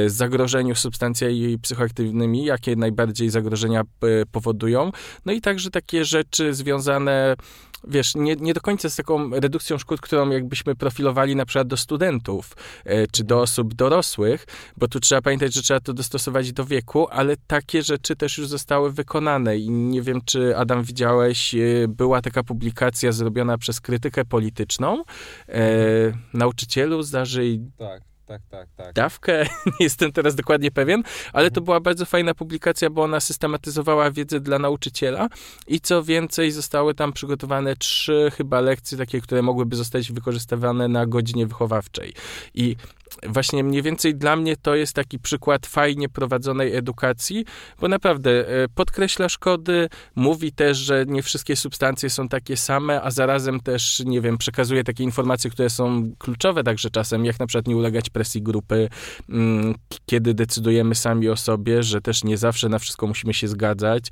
zagrożeniu 0.07 0.75
substancjami 0.75 1.59
psychoaktywnymi, 1.61 2.45
jakie 2.45 2.75
najbardziej 2.75 3.29
zagrożenia 3.29 3.83
powodują, 4.31 4.91
no 5.25 5.33
i 5.33 5.41
także 5.41 5.69
takie 5.69 6.05
rzeczy 6.05 6.53
związane 6.53 7.35
wiesz, 7.87 8.15
nie, 8.15 8.35
nie 8.35 8.53
do 8.53 8.61
końca 8.61 8.89
z 8.89 8.95
taką 8.95 9.29
redukcją 9.29 9.77
szkód, 9.77 10.01
którą 10.01 10.29
jakbyśmy 10.29 10.75
profilowali 10.75 11.35
na 11.35 11.45
przykład 11.45 11.67
do 11.67 11.77
studentów, 11.77 12.55
e, 12.85 13.07
czy 13.07 13.23
do 13.23 13.41
osób 13.41 13.73
dorosłych, 13.73 14.45
bo 14.77 14.87
tu 14.87 14.99
trzeba 14.99 15.21
pamiętać, 15.21 15.53
że 15.53 15.61
trzeba 15.61 15.79
to 15.79 15.93
dostosować 15.93 16.51
do 16.51 16.65
wieku, 16.65 17.07
ale 17.11 17.35
takie 17.47 17.83
rzeczy 17.83 18.15
też 18.15 18.37
już 18.37 18.47
zostały 18.47 18.91
wykonane 18.91 19.57
i 19.57 19.69
nie 19.69 20.01
wiem, 20.01 20.21
czy 20.25 20.57
Adam 20.57 20.83
widziałeś, 20.83 21.55
e, 21.55 21.87
była 21.87 22.21
taka 22.21 22.43
publikacja 22.43 23.11
zrobiona 23.11 23.57
przez 23.57 23.81
krytykę 23.81 24.25
polityczną, 24.25 25.03
e, 25.47 25.63
nauczycielu 26.33 27.03
zdarzy... 27.03 27.59
Tak 27.77 28.08
tak, 28.29 28.41
tak, 28.49 28.67
tak. 28.77 28.93
dawkę, 28.93 29.45
nie 29.65 29.85
jestem 29.85 30.11
teraz 30.11 30.35
dokładnie 30.35 30.71
pewien, 30.71 31.03
ale 31.33 31.51
to 31.51 31.61
była 31.61 31.79
bardzo 31.79 32.05
fajna 32.05 32.33
publikacja, 32.33 32.89
bo 32.89 33.03
ona 33.03 33.19
systematyzowała 33.19 34.11
wiedzę 34.11 34.39
dla 34.39 34.59
nauczyciela 34.59 35.27
i 35.67 35.81
co 35.81 36.03
więcej, 36.03 36.51
zostały 36.51 36.93
tam 36.93 37.13
przygotowane 37.13 37.75
trzy 37.75 38.31
chyba 38.37 38.61
lekcje 38.61 38.97
takie, 38.97 39.21
które 39.21 39.41
mogłyby 39.41 39.75
zostać 39.75 40.11
wykorzystywane 40.11 40.87
na 40.87 41.05
godzinie 41.05 41.47
wychowawczej. 41.47 42.13
I 42.53 42.75
właśnie 43.27 43.63
mniej 43.63 43.81
więcej 43.81 44.15
dla 44.15 44.35
mnie 44.35 44.57
to 44.57 44.75
jest 44.75 44.93
taki 44.93 45.19
przykład 45.19 45.67
fajnie 45.67 46.09
prowadzonej 46.09 46.75
edukacji, 46.75 47.45
bo 47.81 47.87
naprawdę 47.87 48.47
e, 48.47 48.67
podkreśla 48.75 49.29
szkody, 49.29 49.89
mówi 50.15 50.51
też, 50.51 50.77
że 50.77 51.05
nie 51.07 51.23
wszystkie 51.23 51.55
substancje 51.55 52.09
są 52.09 52.27
takie 52.27 52.57
same, 52.57 53.01
a 53.01 53.11
zarazem 53.11 53.59
też, 53.59 54.03
nie 54.05 54.21
wiem, 54.21 54.37
przekazuje 54.37 54.83
takie 54.83 55.03
informacje, 55.03 55.49
które 55.49 55.69
są 55.69 56.11
kluczowe 56.17 56.63
także 56.63 56.89
czasem, 56.89 57.25
jak 57.25 57.39
na 57.39 57.47
przykład 57.47 57.67
nie 57.67 57.77
ulegać 57.77 58.09
presji 58.19 58.41
grupy, 58.41 58.89
mm, 59.29 59.75
kiedy 60.05 60.33
decydujemy 60.33 60.95
sami 60.95 61.29
o 61.29 61.35
sobie, 61.35 61.83
że 61.83 62.01
też 62.01 62.23
nie 62.23 62.37
zawsze 62.37 62.69
na 62.69 62.79
wszystko 62.79 63.07
musimy 63.07 63.33
się 63.33 63.47
zgadzać. 63.47 64.07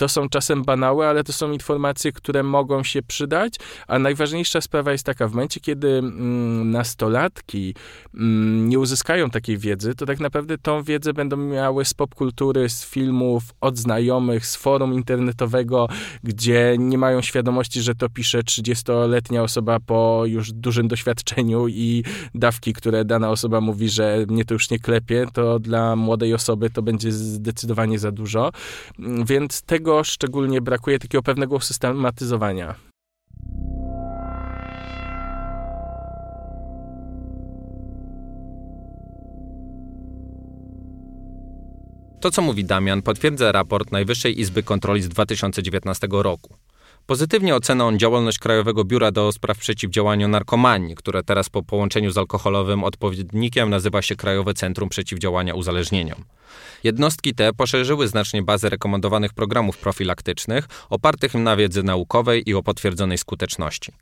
To 0.00 0.08
są 0.08 0.28
czasem 0.28 0.64
banały, 0.64 1.06
ale 1.06 1.24
to 1.24 1.32
są 1.32 1.52
informacje, 1.52 2.12
które 2.12 2.42
mogą 2.42 2.82
się 2.82 3.02
przydać, 3.02 3.54
a 3.88 3.98
najważniejsza 3.98 4.60
sprawa 4.60 4.92
jest 4.92 5.06
taka, 5.06 5.28
w 5.28 5.32
momencie, 5.32 5.60
kiedy 5.60 5.88
mm, 5.88 6.70
nastolatki 6.70 7.74
mm, 8.14 8.68
nie 8.68 8.78
uzyskają 8.78 9.30
takiej 9.30 9.58
wiedzy, 9.58 9.94
to 9.94 10.06
tak 10.06 10.20
naprawdę 10.20 10.58
tą 10.58 10.82
wiedzę 10.82 11.12
będą 11.12 11.36
miały 11.36 11.84
z 11.84 11.94
popkultury, 11.94 12.68
z 12.68 12.84
filmów, 12.84 13.42
od 13.60 13.78
znajomych, 13.78 14.46
z 14.46 14.56
forum 14.56 14.94
internetowego, 14.94 15.88
gdzie 16.24 16.76
nie 16.78 16.98
mają 16.98 17.22
świadomości, 17.22 17.80
że 17.82 17.94
to 17.94 18.08
pisze 18.08 18.40
30-letnia 18.40 19.42
osoba 19.42 19.80
po 19.80 20.22
już 20.26 20.52
dużym 20.52 20.88
doświadczeniu 20.88 21.68
i 21.68 22.04
dawki, 22.34 22.72
które 22.72 23.04
dana 23.04 23.30
osoba 23.30 23.60
mówi, 23.60 23.88
że 23.88 24.24
mnie 24.28 24.44
to 24.44 24.54
już 24.54 24.70
nie 24.70 24.78
klepie, 24.78 25.26
to 25.32 25.58
dla 25.58 25.96
młodej 25.96 26.34
osoby 26.34 26.70
to 26.70 26.82
będzie 26.82 27.12
zdecydowanie 27.12 27.98
za 27.98 28.12
dużo. 28.12 28.50
Więc 29.26 29.62
tego 29.62 29.89
szczególnie 30.04 30.60
brakuje 30.60 30.98
takiego 30.98 31.22
pewnego 31.22 31.60
systematyzowania. 31.60 32.74
To, 42.20 42.30
co 42.30 42.42
mówi 42.42 42.64
Damian, 42.64 43.02
potwierdza 43.02 43.52
raport 43.52 43.92
Najwyższej 43.92 44.40
Izby 44.40 44.62
Kontroli 44.62 45.02
z 45.02 45.08
2019 45.08 46.08
roku. 46.10 46.54
Pozytywnie 47.06 47.54
ocena 47.54 47.86
on 47.86 47.98
działalność 47.98 48.38
Krajowego 48.38 48.84
Biura 48.84 49.10
do 49.10 49.32
Spraw 49.32 49.58
Przeciwdziałania 49.58 50.28
Narkomanii, 50.28 50.94
które 50.94 51.22
teraz 51.22 51.48
po 51.48 51.62
połączeniu 51.62 52.10
z 52.10 52.18
alkoholowym 52.18 52.84
odpowiednikiem 52.84 53.70
nazywa 53.70 54.02
się 54.02 54.16
Krajowe 54.16 54.54
Centrum 54.54 54.88
Przeciwdziałania 54.88 55.54
Uzależnieniom. 55.54 56.24
Jednostki 56.84 57.34
te 57.34 57.52
poszerzyły 57.52 58.08
znacznie 58.08 58.42
bazę 58.42 58.68
rekomendowanych 58.68 59.32
programów 59.32 59.78
profilaktycznych 59.78 60.68
opartych 60.90 61.34
na 61.34 61.56
wiedzy 61.56 61.82
naukowej 61.82 62.50
i 62.50 62.54
o 62.54 62.62
potwierdzonej 62.62 63.18
skuteczności. 63.18 63.92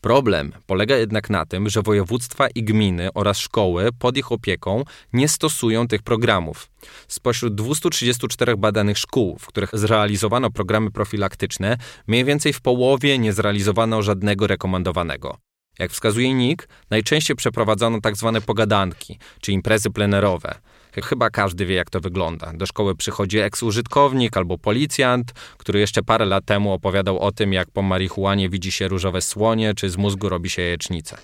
Problem 0.00 0.52
polega 0.66 0.96
jednak 0.96 1.30
na 1.30 1.46
tym, 1.46 1.68
że 1.68 1.82
województwa 1.82 2.48
i 2.48 2.62
gminy 2.62 3.08
oraz 3.14 3.38
szkoły 3.38 3.88
pod 3.98 4.16
ich 4.16 4.32
opieką 4.32 4.84
nie 5.12 5.28
stosują 5.28 5.88
tych 5.88 6.02
programów. 6.02 6.70
Spośród 7.08 7.54
234 7.54 8.56
badanych 8.56 8.98
szkół, 8.98 9.38
w 9.38 9.46
których 9.46 9.70
zrealizowano 9.72 10.50
programy 10.50 10.90
profilaktyczne, 10.90 11.76
mniej 12.06 12.24
więcej 12.24 12.52
w 12.52 12.60
połowie 12.60 13.18
nie 13.18 13.32
zrealizowano 13.32 14.02
żadnego 14.02 14.46
rekomendowanego. 14.46 15.38
Jak 15.78 15.90
wskazuje 15.90 16.34
NIK, 16.34 16.68
najczęściej 16.90 17.36
przeprowadzono 17.36 18.00
tzw. 18.00 18.30
Tak 18.34 18.44
pogadanki, 18.44 19.18
czy 19.40 19.52
imprezy 19.52 19.90
plenerowe. 19.90 20.54
Chyba 20.92 21.30
każdy 21.30 21.66
wie, 21.66 21.74
jak 21.74 21.90
to 21.90 22.00
wygląda. 22.00 22.52
Do 22.54 22.66
szkoły 22.66 22.94
przychodzi 22.94 23.38
eks-użytkownik 23.38 24.36
albo 24.36 24.58
policjant, 24.58 25.32
który 25.32 25.80
jeszcze 25.80 26.02
parę 26.02 26.24
lat 26.24 26.44
temu 26.44 26.72
opowiadał 26.72 27.18
o 27.18 27.32
tym, 27.32 27.52
jak 27.52 27.70
po 27.70 27.82
marihuanie 27.82 28.48
widzi 28.48 28.72
się 28.72 28.88
różowe 28.88 29.22
słonie, 29.22 29.74
czy 29.74 29.90
z 29.90 29.96
mózgu 29.96 30.28
robi 30.28 30.50
się 30.50 30.62
jajecznicę. 30.62 31.18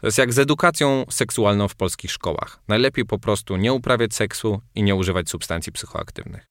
To 0.00 0.06
jest 0.06 0.18
jak 0.18 0.32
z 0.32 0.38
edukacją 0.38 1.04
seksualną 1.10 1.68
w 1.68 1.74
polskich 1.74 2.12
szkołach. 2.12 2.60
Najlepiej 2.68 3.04
po 3.04 3.18
prostu 3.18 3.56
nie 3.56 3.72
uprawiać 3.72 4.14
seksu 4.14 4.60
i 4.74 4.82
nie 4.82 4.94
używać 4.94 5.30
substancji 5.30 5.72
psychoaktywnych. 5.72 6.46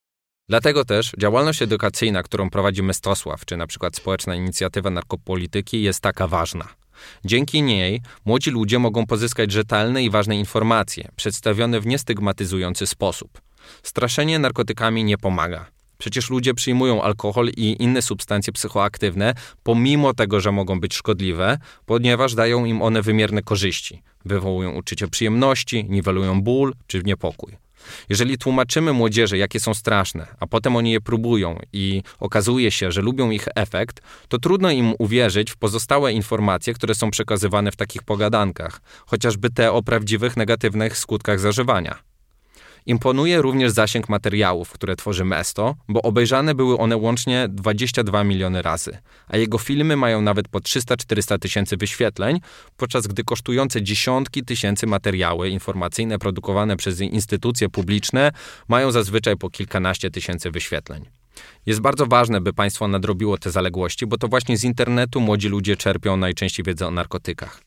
Dlatego 0.49 0.85
też 0.85 1.11
działalność 1.17 1.61
edukacyjna, 1.61 2.23
którą 2.23 2.49
prowadzi 2.49 2.83
Mestosław, 2.83 3.45
czy 3.45 3.57
na 3.57 3.67
przykład 3.67 3.95
społeczna 3.95 4.35
inicjatywa 4.35 4.89
narkopolityki 4.89 5.81
jest 5.81 5.99
taka 5.99 6.27
ważna. 6.27 6.67
Dzięki 7.25 7.61
niej 7.61 8.01
młodzi 8.25 8.51
ludzie 8.51 8.79
mogą 8.79 9.05
pozyskać 9.05 9.51
rzetelne 9.51 10.03
i 10.03 10.09
ważne 10.09 10.37
informacje, 10.37 11.09
przedstawione 11.15 11.79
w 11.79 11.87
niestygmatyzujący 11.87 12.87
sposób. 12.87 13.41
Straszenie 13.83 14.39
narkotykami 14.39 15.03
nie 15.03 15.17
pomaga. 15.17 15.65
Przecież 15.97 16.29
ludzie 16.29 16.53
przyjmują 16.53 17.01
alkohol 17.01 17.49
i 17.57 17.75
inne 17.79 18.01
substancje 18.01 18.53
psychoaktywne, 18.53 19.33
pomimo 19.63 20.13
tego, 20.13 20.39
że 20.39 20.51
mogą 20.51 20.79
być 20.79 20.95
szkodliwe, 20.95 21.57
ponieważ 21.85 22.35
dają 22.35 22.65
im 22.65 22.81
one 22.81 23.01
wymierne 23.01 23.41
korzyści. 23.41 24.01
Wywołują 24.25 24.71
uczucie 24.71 25.07
przyjemności, 25.07 25.85
niwelują 25.89 26.41
ból 26.41 26.73
czy 26.87 27.03
niepokój. 27.03 27.66
Jeżeli 28.09 28.37
tłumaczymy 28.37 28.93
młodzieży, 28.93 29.37
jakie 29.37 29.59
są 29.59 29.73
straszne, 29.73 30.27
a 30.39 30.47
potem 30.47 30.75
oni 30.75 30.91
je 30.91 31.01
próbują 31.01 31.59
i 31.73 32.03
okazuje 32.19 32.71
się, 32.71 32.91
że 32.91 33.01
lubią 33.01 33.29
ich 33.29 33.47
efekt, 33.55 34.01
to 34.27 34.37
trudno 34.37 34.71
im 34.71 34.93
uwierzyć 34.99 35.51
w 35.51 35.57
pozostałe 35.57 36.13
informacje, 36.13 36.73
które 36.73 36.95
są 36.95 37.11
przekazywane 37.11 37.71
w 37.71 37.75
takich 37.75 38.03
pogadankach, 38.03 38.81
chociażby 39.05 39.49
te 39.49 39.71
o 39.71 39.83
prawdziwych 39.83 40.37
negatywnych 40.37 40.97
skutkach 40.97 41.39
zażywania. 41.39 42.16
Imponuje 42.87 43.41
również 43.41 43.71
zasięg 43.71 44.09
materiałów, 44.09 44.71
które 44.71 44.95
tworzy 44.95 45.25
Mesto, 45.25 45.75
bo 45.87 46.01
obejrzane 46.01 46.55
były 46.55 46.77
one 46.77 46.97
łącznie 46.97 47.47
22 47.49 48.23
miliony 48.23 48.61
razy, 48.61 48.97
a 49.27 49.37
jego 49.37 49.57
filmy 49.57 49.95
mają 49.95 50.21
nawet 50.21 50.47
po 50.47 50.59
300-400 50.59 51.39
tysięcy 51.39 51.77
wyświetleń, 51.77 52.39
podczas 52.77 53.07
gdy 53.07 53.23
kosztujące 53.23 53.81
dziesiątki 53.81 54.43
tysięcy 54.43 54.87
materiały 54.87 55.49
informacyjne 55.49 56.19
produkowane 56.19 56.77
przez 56.77 57.01
instytucje 57.01 57.69
publiczne 57.69 58.31
mają 58.67 58.91
zazwyczaj 58.91 59.37
po 59.37 59.49
kilkanaście 59.49 60.11
tysięcy 60.11 60.51
wyświetleń. 60.51 61.05
Jest 61.65 61.79
bardzo 61.79 62.05
ważne, 62.05 62.41
by 62.41 62.53
państwo 62.53 62.87
nadrobiło 62.87 63.37
te 63.37 63.51
zaległości, 63.51 64.05
bo 64.07 64.17
to 64.17 64.27
właśnie 64.27 64.57
z 64.57 64.63
internetu 64.63 65.21
młodzi 65.21 65.49
ludzie 65.49 65.77
czerpią 65.77 66.17
najczęściej 66.17 66.65
wiedzę 66.65 66.87
o 66.87 66.91
narkotykach. 66.91 67.61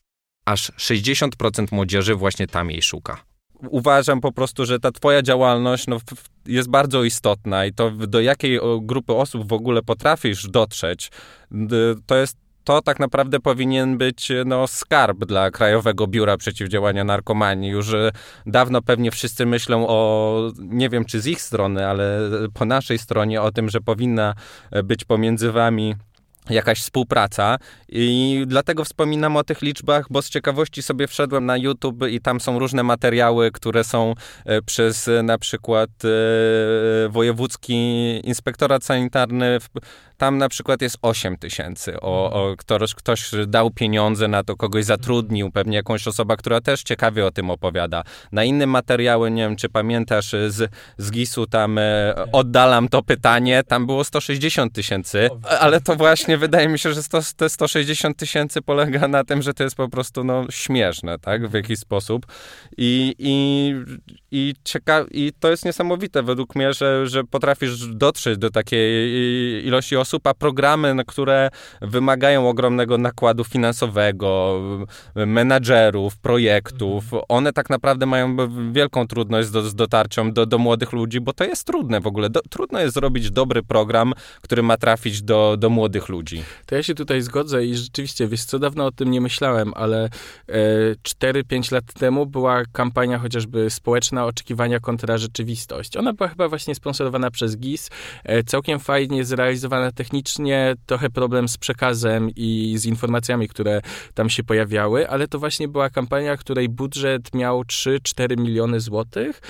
Aż 0.45 0.73
60% 0.73 1.67
młodzieży 1.73 2.15
właśnie 2.15 2.47
tam 2.47 2.71
jej 2.71 2.83
szuka 2.83 3.30
uważam 3.69 4.21
po 4.21 4.33
prostu, 4.33 4.67
że 4.67 4.81
ta 4.81 4.93
twoja 4.93 5.23
działalność 5.23 5.87
no, 5.87 5.97
jest 6.47 6.71
bardzo 6.71 7.05
istotna 7.05 7.67
i 7.67 7.73
to 7.73 7.91
do 7.91 8.21
jakiej 8.21 8.61
grupy 8.81 9.15
osób 9.15 9.49
w 9.49 9.53
ogóle 9.53 9.83
potrafisz 9.83 10.49
dotrzeć, 10.49 11.11
to 12.07 12.17
jest 12.17 12.37
to 12.65 12.83
tak 12.83 13.01
naprawdę 13.01 13.41
powinien 13.41 13.99
być 13.99 14.33
no, 14.47 14.67
skarb 14.67 15.25
dla 15.25 15.51
Krajowego 15.51 16.07
Biura 16.07 16.37
Przeciwdziałania 16.37 17.05
Narkomanii. 17.05 17.71
Już 17.71 17.93
e, 17.95 18.11
dawno 18.47 18.83
pewnie 18.83 19.11
wszyscy 19.11 19.47
myślą 19.47 19.89
o, 19.89 20.53
nie 20.59 20.89
wiem 20.89 21.05
czy 21.05 21.21
z 21.21 21.27
ich 21.27 21.43
strony, 21.43 21.87
ale 21.87 22.21
po 22.55 22.65
naszej 22.65 22.99
stronie 22.99 23.43
o 23.43 23.53
tym, 23.53 23.69
że 23.69 23.81
powinna 23.81 24.35
być 24.85 25.05
pomiędzy 25.05 25.53
wami 25.53 25.95
jakaś 26.51 26.81
współpraca 26.81 27.59
i 27.89 28.45
dlatego 28.47 28.85
wspominam 28.85 29.37
o 29.37 29.45
tych 29.45 29.63
liczbach, 29.63 30.07
bo 30.11 30.23
z 30.23 30.31
ciekawości 30.31 30.83
sobie 30.83 31.07
wszedłem 31.07 31.47
na 31.47 31.57
YouTube 31.57 32.05
i 32.11 32.21
tam 32.21 32.41
są 32.41 32.59
różne 32.59 32.83
materiały, 32.83 33.51
które 33.51 33.85
są 33.85 34.15
e, 34.45 34.63
przez 34.63 35.09
e, 35.09 35.23
na 35.23 35.39
przykład 35.39 35.91
e, 36.05 37.09
Wojewódzki 37.09 37.75
Inspektorat 38.25 38.85
Sanitarny 38.85 39.59
tam 40.21 40.39
na 40.39 40.49
przykład 40.49 40.83
jest 40.83 40.99
8 41.03 41.37
tysięcy. 41.37 42.01
O, 42.01 42.33
o 42.33 42.57
ktoś, 42.57 42.95
ktoś 42.95 43.31
dał 43.47 43.71
pieniądze 43.71 44.29
na 44.29 44.45
to, 44.45 44.57
kogoś 44.57 44.85
zatrudnił, 44.85 45.51
pewnie 45.51 45.77
jakąś 45.77 46.09
osoba, 46.09 46.37
która 46.37 46.61
też 46.61 46.83
ciekawie 46.83 47.27
o 47.27 47.31
tym 47.31 47.51
opowiada. 47.51 48.03
Na 48.33 48.45
innym 48.45 48.71
materiały, 48.71 49.31
nie 49.31 49.43
wiem, 49.43 49.57
czy 49.57 49.69
pamiętasz, 49.69 50.31
z, 50.49 50.71
z 50.99 51.11
GIS-u 51.11 51.47
tam 51.47 51.79
e, 51.79 52.15
oddalam 52.33 52.89
to 52.89 53.03
pytanie, 53.03 53.63
tam 53.69 53.87
było 53.87 54.05
160 54.05 54.73
tysięcy, 54.73 55.29
ale 55.61 55.81
to 55.81 55.97
właśnie 55.97 56.39
wydaje 56.39 56.69
mi 56.69 56.79
się, 56.79 56.93
że 56.93 57.03
sto, 57.03 57.21
te 57.37 57.49
160 57.49 58.17
tysięcy 58.17 58.63
polega 58.63 59.09
na 59.09 59.25
tym, 59.25 59.43
że 59.43 59.55
to 59.55 59.65
jest 59.65 59.77
po 59.77 59.89
prostu 59.89 60.25
no, 60.25 60.47
śmieszne, 60.51 61.19
tak, 61.19 61.49
w 61.49 61.55
jakiś 61.55 61.79
sposób. 61.79 62.27
I, 62.77 63.15
i, 63.19 63.75
i, 64.33 64.55
cieka- 64.65 65.07
i 65.11 65.33
to 65.41 65.51
jest 65.51 65.65
niesamowite 65.65 66.23
według 66.23 66.55
mnie, 66.55 66.73
że, 66.73 67.07
że 67.07 67.25
potrafisz 67.25 67.87
dotrzeć 67.87 68.39
do 68.39 68.51
takiej 68.51 69.67
ilości 69.67 69.97
osób, 69.97 70.27
a 70.27 70.35
programy, 70.35 70.95
które 71.07 71.51
wymagają 71.83 72.49
ogromnego 72.49 72.99
nakładu 72.99 73.45
finansowego, 73.45 74.61
menadżerów, 75.15 76.17
projektów, 76.17 77.05
one 77.29 77.53
tak 77.53 77.71
naprawdę 77.71 78.07
mają 78.07 78.37
wielką 78.73 79.07
trudność 79.07 79.51
do, 79.51 79.63
z 79.63 79.75
dotarciem 79.75 80.33
do, 80.33 80.47
do 80.47 80.59
młodych 80.59 80.93
ludzi, 80.93 81.21
bo 81.21 81.33
to 81.33 81.45
jest 81.45 81.67
trudne 81.67 82.01
w 82.01 82.07
ogóle. 82.07 82.31
Do, 82.31 82.41
trudno 82.51 82.81
jest 82.81 82.95
zrobić 82.95 83.31
dobry 83.31 83.63
program, 83.63 84.13
który 84.43 84.63
ma 84.63 84.77
trafić 84.77 85.23
do, 85.23 85.57
do 85.59 85.71
młodych 85.71 86.09
ludzi. 86.09 86.43
To 86.67 86.75
ja 86.75 86.83
się 86.83 86.95
tutaj 86.95 87.23
zgodzę 87.23 87.67
i 87.67 87.75
rzeczywiście, 87.75 88.27
wiesz 88.27 88.45
co, 88.45 88.59
dawno 88.59 88.87
o 88.87 88.93
tym 88.93 89.11
nie 89.11 89.21
myślałem, 89.21 89.73
ale 89.75 90.05
e, 90.49 90.95
4-5 91.33 91.73
lat 91.73 91.85
temu 91.85 92.27
była 92.27 92.63
kampania 92.73 93.19
chociażby 93.19 93.71
społeczna 93.71 94.20
oczekiwania 94.25 94.81
kontra 94.81 95.19
rzeczywistość. 95.19 95.97
Ona 95.97 96.13
była 96.13 96.29
chyba 96.29 96.49
właśnie 96.49 96.75
sponsorowana 96.75 97.31
przez 97.31 97.57
GIS, 97.57 97.91
e, 98.25 98.43
całkiem 98.43 98.81
fajnie 98.81 99.25
zrealizowana 99.25 99.93
technicznie 99.93 100.75
trochę 100.87 101.11
problem 101.11 101.49
z 101.49 101.57
przekazem 101.57 102.31
i 102.37 102.75
z 102.79 102.87
informacjami, 102.87 103.49
które 103.49 103.81
tam 104.15 104.31
się 104.31 104.45
pojawiały, 104.45 105.09
ale 105.09 105.29
to 105.29 105.39
właśnie 105.39 105.69
była 105.69 105.91
kampania, 105.91 106.37
której 106.37 106.69
budżet 106.69 107.35
miał 107.35 107.63
3-4 107.63 108.37
miliony 108.37 108.81
złotych 108.81 109.41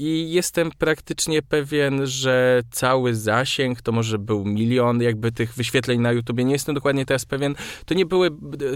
i 0.00 0.30
jestem 0.30 0.70
praktycznie 0.78 1.42
pewien, 1.42 2.06
że 2.06 2.62
cały 2.70 3.14
zasięg 3.14 3.82
to 3.82 3.92
może 3.92 4.18
był 4.18 4.44
milion 4.44 5.02
jakby 5.02 5.32
tych 5.32 5.54
wyświetleń 5.54 6.00
na 6.00 6.12
YouTubie. 6.12 6.44
Nie 6.44 6.52
jestem 6.52 6.74
dokładnie 6.74 7.06
teraz 7.06 7.24
pewien. 7.24 7.54
To 7.86 7.94
nie 7.94 8.06
były, 8.06 8.30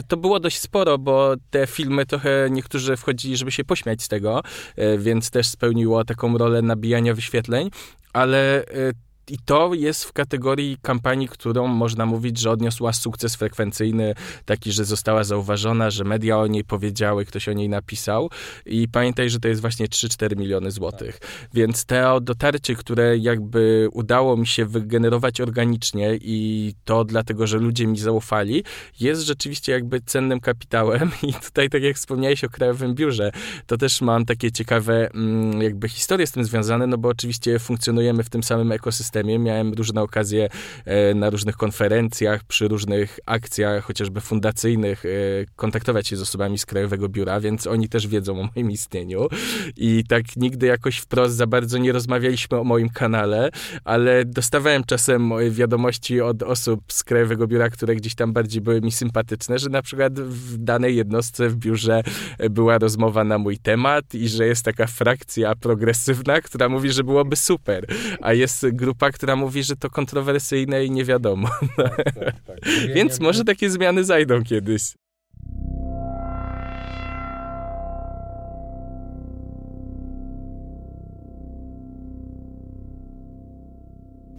to 0.08 0.16
było 0.16 0.40
dość 0.40 0.58
sporo, 0.58 0.98
bo 0.98 1.34
te 1.50 1.66
filmy 1.66 2.06
trochę 2.06 2.48
niektórzy 2.50 2.96
wchodzili, 2.96 3.36
żeby 3.36 3.52
się 3.52 3.64
pośmiać 3.64 4.02
z 4.02 4.08
tego, 4.08 4.42
e, 4.76 4.98
więc 4.98 5.30
też 5.30 5.46
spełniło 5.46 6.04
taką 6.04 6.38
rolę 6.38 6.62
nabijania 6.62 7.14
wyświetleń 7.14 7.70
ale 8.14 8.66
e, 8.66 8.92
i 9.28 9.38
to 9.44 9.74
jest 9.74 10.04
w 10.04 10.12
kategorii 10.12 10.76
kampanii, 10.82 11.28
którą 11.28 11.66
można 11.66 12.06
mówić, 12.06 12.38
że 12.38 12.50
odniosła 12.50 12.92
sukces 12.92 13.36
frekwencyjny, 13.36 14.14
taki, 14.44 14.72
że 14.72 14.84
została 14.84 15.24
zauważona, 15.24 15.90
że 15.90 16.04
media 16.04 16.38
o 16.38 16.46
niej 16.46 16.64
powiedziały, 16.64 17.24
ktoś 17.24 17.48
o 17.48 17.52
niej 17.52 17.68
napisał. 17.68 18.30
I 18.66 18.88
pamiętaj, 18.88 19.30
że 19.30 19.40
to 19.40 19.48
jest 19.48 19.60
właśnie 19.60 19.86
3-4 19.86 20.36
miliony 20.36 20.70
złotych. 20.70 21.18
Więc 21.54 21.84
to 21.84 22.20
dotarcie, 22.20 22.74
które 22.74 23.18
jakby 23.18 23.88
udało 23.92 24.36
mi 24.36 24.46
się 24.46 24.66
wygenerować 24.66 25.40
organicznie 25.40 26.18
i 26.20 26.74
to 26.84 27.04
dlatego, 27.04 27.46
że 27.46 27.58
ludzie 27.58 27.86
mi 27.86 27.98
zaufali, 27.98 28.64
jest 29.00 29.22
rzeczywiście 29.22 29.72
jakby 29.72 30.00
cennym 30.00 30.40
kapitałem. 30.40 31.10
I 31.28 31.32
tutaj, 31.32 31.70
tak 31.70 31.82
jak 31.82 31.96
wspomniałeś 31.96 32.44
o 32.44 32.48
Krajowym 32.48 32.94
Biurze, 32.94 33.30
to 33.66 33.76
też 33.76 34.00
mam 34.00 34.24
takie 34.24 34.52
ciekawe 34.52 35.10
mm, 35.10 35.62
jakby 35.62 35.88
historie 35.88 36.26
z 36.26 36.32
tym 36.32 36.44
związane, 36.44 36.86
no 36.86 36.98
bo 36.98 37.08
oczywiście 37.08 37.58
funkcjonujemy 37.58 38.22
w 38.22 38.30
tym 38.30 38.42
samym 38.42 38.72
ekosystemie 38.72 39.13
systemie. 39.14 39.38
Miałem 39.38 39.72
różne 39.72 40.02
okazje 40.02 40.48
e, 40.84 41.14
na 41.14 41.30
różnych 41.30 41.56
konferencjach, 41.56 42.44
przy 42.44 42.68
różnych 42.68 43.18
akcjach, 43.26 43.84
chociażby 43.84 44.20
fundacyjnych, 44.20 45.04
e, 45.04 45.08
kontaktować 45.56 46.08
się 46.08 46.16
z 46.16 46.20
osobami 46.20 46.58
z 46.58 46.66
Krajowego 46.66 47.08
Biura, 47.08 47.40
więc 47.40 47.66
oni 47.66 47.88
też 47.88 48.06
wiedzą 48.06 48.40
o 48.40 48.48
moim 48.54 48.70
istnieniu. 48.70 49.28
I 49.76 50.04
tak 50.08 50.36
nigdy 50.36 50.66
jakoś 50.66 50.98
wprost 50.98 51.36
za 51.36 51.46
bardzo 51.46 51.78
nie 51.78 51.92
rozmawialiśmy 51.92 52.58
o 52.58 52.64
moim 52.64 52.88
kanale, 52.88 53.50
ale 53.84 54.24
dostawałem 54.24 54.84
czasem 54.84 55.32
wiadomości 55.50 56.20
od 56.20 56.42
osób 56.42 56.80
z 56.88 57.04
Krajowego 57.04 57.46
Biura, 57.46 57.70
które 57.70 57.96
gdzieś 57.96 58.14
tam 58.14 58.32
bardziej 58.32 58.62
były 58.62 58.80
mi 58.80 58.92
sympatyczne, 58.92 59.58
że 59.58 59.68
na 59.68 59.82
przykład 59.82 60.20
w 60.20 60.56
danej 60.58 60.96
jednostce 60.96 61.48
w 61.48 61.56
biurze 61.56 62.02
była 62.50 62.78
rozmowa 62.78 63.24
na 63.24 63.38
mój 63.38 63.58
temat 63.58 64.14
i 64.14 64.28
że 64.28 64.46
jest 64.46 64.64
taka 64.64 64.86
frakcja 64.86 65.54
progresywna, 65.54 66.40
która 66.40 66.68
mówi, 66.68 66.92
że 66.92 67.04
byłoby 67.04 67.36
super, 67.36 67.86
a 68.20 68.32
jest 68.32 68.66
grupa, 68.72 69.03
która 69.12 69.36
mówi, 69.36 69.62
że 69.62 69.76
to 69.76 69.90
kontrowersyjne 69.90 70.84
i 70.84 70.90
nie 70.90 71.04
wiadomo. 71.04 71.48
Tak, 71.76 71.96
tak, 72.04 72.14
tak. 72.46 72.58
Więc 72.94 73.20
może 73.20 73.44
takie 73.44 73.70
zmiany 73.70 74.04
zajdą 74.04 74.42
kiedyś. 74.42 74.82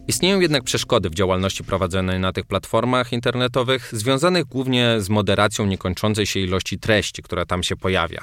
Istnieją 0.07 0.39
jednak 0.39 0.63
przeszkody 0.63 1.09
w 1.09 1.15
działalności 1.15 1.63
prowadzonej 1.63 2.19
na 2.19 2.33
tych 2.33 2.45
platformach 2.45 3.13
internetowych, 3.13 3.89
związanych 3.91 4.45
głównie 4.45 4.95
z 4.99 5.09
moderacją 5.09 5.65
niekończącej 5.65 6.25
się 6.25 6.39
ilości 6.39 6.79
treści, 6.79 7.23
która 7.23 7.45
tam 7.45 7.63
się 7.63 7.75
pojawia. 7.75 8.21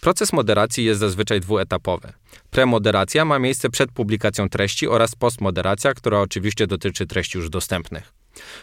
Proces 0.00 0.32
moderacji 0.32 0.84
jest 0.84 1.00
zazwyczaj 1.00 1.40
dwuetapowy. 1.40 2.12
Premoderacja 2.50 3.24
ma 3.24 3.38
miejsce 3.38 3.70
przed 3.70 3.92
publikacją 3.92 4.48
treści 4.48 4.88
oraz 4.88 5.14
postmoderacja, 5.14 5.94
która 5.94 6.20
oczywiście 6.20 6.66
dotyczy 6.66 7.06
treści 7.06 7.38
już 7.38 7.50
dostępnych. 7.50 8.12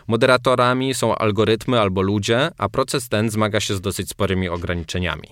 Moderatorami 0.07 0.93
są 0.93 1.15
algorytmy 1.15 1.79
albo 1.79 2.01
ludzie, 2.01 2.49
a 2.57 2.69
proces 2.69 3.09
ten 3.09 3.29
zmaga 3.29 3.59
się 3.59 3.75
z 3.75 3.81
dosyć 3.81 4.09
sporymi 4.09 4.49
ograniczeniami. 4.49 5.27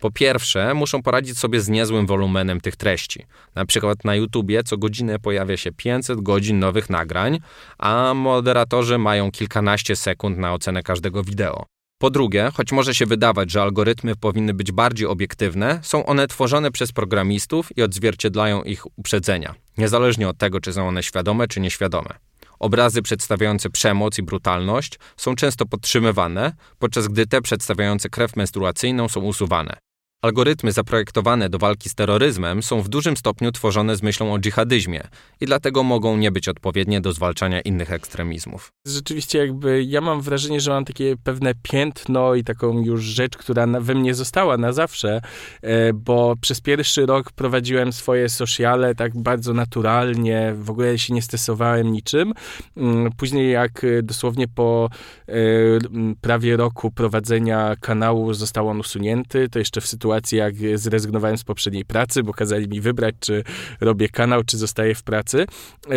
Po 0.00 0.10
pierwsze, 0.10 0.74
muszą 0.74 1.02
poradzić 1.02 1.38
sobie 1.38 1.60
z 1.60 1.68
niezłym 1.68 2.06
wolumenem 2.06 2.60
tych 2.60 2.76
treści. 2.76 3.26
Na 3.54 3.66
przykład 3.66 4.04
na 4.04 4.14
YouTubie 4.14 4.62
co 4.62 4.76
godzinę 4.78 5.18
pojawia 5.18 5.56
się 5.56 5.72
500 5.72 6.20
godzin 6.20 6.58
nowych 6.58 6.90
nagrań, 6.90 7.38
a 7.78 8.14
moderatorzy 8.14 8.98
mają 8.98 9.30
kilkanaście 9.30 9.96
sekund 9.96 10.38
na 10.38 10.52
ocenę 10.52 10.82
każdego 10.82 11.24
wideo. 11.24 11.66
Po 12.00 12.10
drugie, 12.10 12.50
choć 12.54 12.72
może 12.72 12.94
się 12.94 13.06
wydawać, 13.06 13.50
że 13.50 13.62
algorytmy 13.62 14.16
powinny 14.16 14.54
być 14.54 14.72
bardziej 14.72 15.06
obiektywne, 15.06 15.80
są 15.82 16.06
one 16.06 16.26
tworzone 16.28 16.70
przez 16.70 16.92
programistów 16.92 17.76
i 17.76 17.82
odzwierciedlają 17.82 18.62
ich 18.62 18.98
uprzedzenia, 18.98 19.54
niezależnie 19.78 20.28
od 20.28 20.38
tego, 20.38 20.60
czy 20.60 20.72
są 20.72 20.88
one 20.88 21.02
świadome 21.02 21.48
czy 21.48 21.60
nieświadome. 21.60 22.10
Obrazy 22.58 23.02
przedstawiające 23.02 23.70
przemoc 23.70 24.18
i 24.18 24.22
brutalność 24.22 24.98
są 25.16 25.34
często 25.34 25.66
podtrzymywane, 25.66 26.52
podczas 26.78 27.08
gdy 27.08 27.26
te 27.26 27.40
przedstawiające 27.42 28.08
krew 28.08 28.36
menstruacyjną 28.36 29.08
są 29.08 29.20
usuwane. 29.20 29.76
Algorytmy 30.22 30.72
zaprojektowane 30.72 31.48
do 31.48 31.58
walki 31.58 31.88
z 31.88 31.94
terroryzmem 31.94 32.62
są 32.62 32.82
w 32.82 32.88
dużym 32.88 33.16
stopniu 33.16 33.52
tworzone 33.52 33.96
z 33.96 34.02
myślą 34.02 34.32
o 34.32 34.38
dżihadyzmie 34.38 35.08
i 35.40 35.46
dlatego 35.46 35.82
mogą 35.82 36.16
nie 36.16 36.30
być 36.30 36.48
odpowiednie 36.48 37.00
do 37.00 37.12
zwalczania 37.12 37.60
innych 37.60 37.92
ekstremizmów. 37.92 38.72
Rzeczywiście 38.86 39.38
jakby 39.38 39.84
ja 39.84 40.00
mam 40.00 40.20
wrażenie, 40.20 40.60
że 40.60 40.70
mam 40.70 40.84
takie 40.84 41.14
pewne 41.24 41.52
piętno 41.62 42.34
i 42.34 42.44
taką 42.44 42.80
już 42.80 43.02
rzecz, 43.02 43.36
która 43.36 43.66
we 43.66 43.94
mnie 43.94 44.14
została 44.14 44.56
na 44.56 44.72
zawsze, 44.72 45.20
e, 45.62 45.92
bo 45.92 46.34
przez 46.40 46.60
pierwszy 46.60 47.06
rok 47.06 47.32
prowadziłem 47.32 47.92
swoje 47.92 48.28
sociale 48.28 48.94
tak 48.94 49.22
bardzo 49.22 49.54
naturalnie, 49.54 50.54
w 50.58 50.70
ogóle 50.70 50.98
się 50.98 51.14
nie 51.14 51.22
stresowałem 51.22 51.92
niczym. 51.92 52.32
Mm, 52.76 53.12
później 53.16 53.52
jak 53.52 53.86
dosłownie 54.02 54.48
po 54.48 54.88
e, 55.28 55.32
prawie 56.20 56.56
roku 56.56 56.90
prowadzenia 56.90 57.74
kanału 57.80 58.34
został 58.34 58.68
on 58.68 58.80
usunięty, 58.80 59.48
to 59.48 59.58
jeszcze 59.58 59.80
w 59.80 59.86
sytuacji 59.86 60.09
sytuacji, 60.10 60.38
jak 60.38 60.54
zrezygnowałem 60.74 61.38
z 61.38 61.44
poprzedniej 61.44 61.84
pracy, 61.84 62.22
bo 62.22 62.32
kazali 62.32 62.68
mi 62.68 62.80
wybrać, 62.80 63.14
czy 63.20 63.44
robię 63.80 64.08
kanał, 64.08 64.44
czy 64.44 64.58
zostaję 64.58 64.94
w 64.94 65.02
pracy, 65.02 65.46
e, 65.88 65.94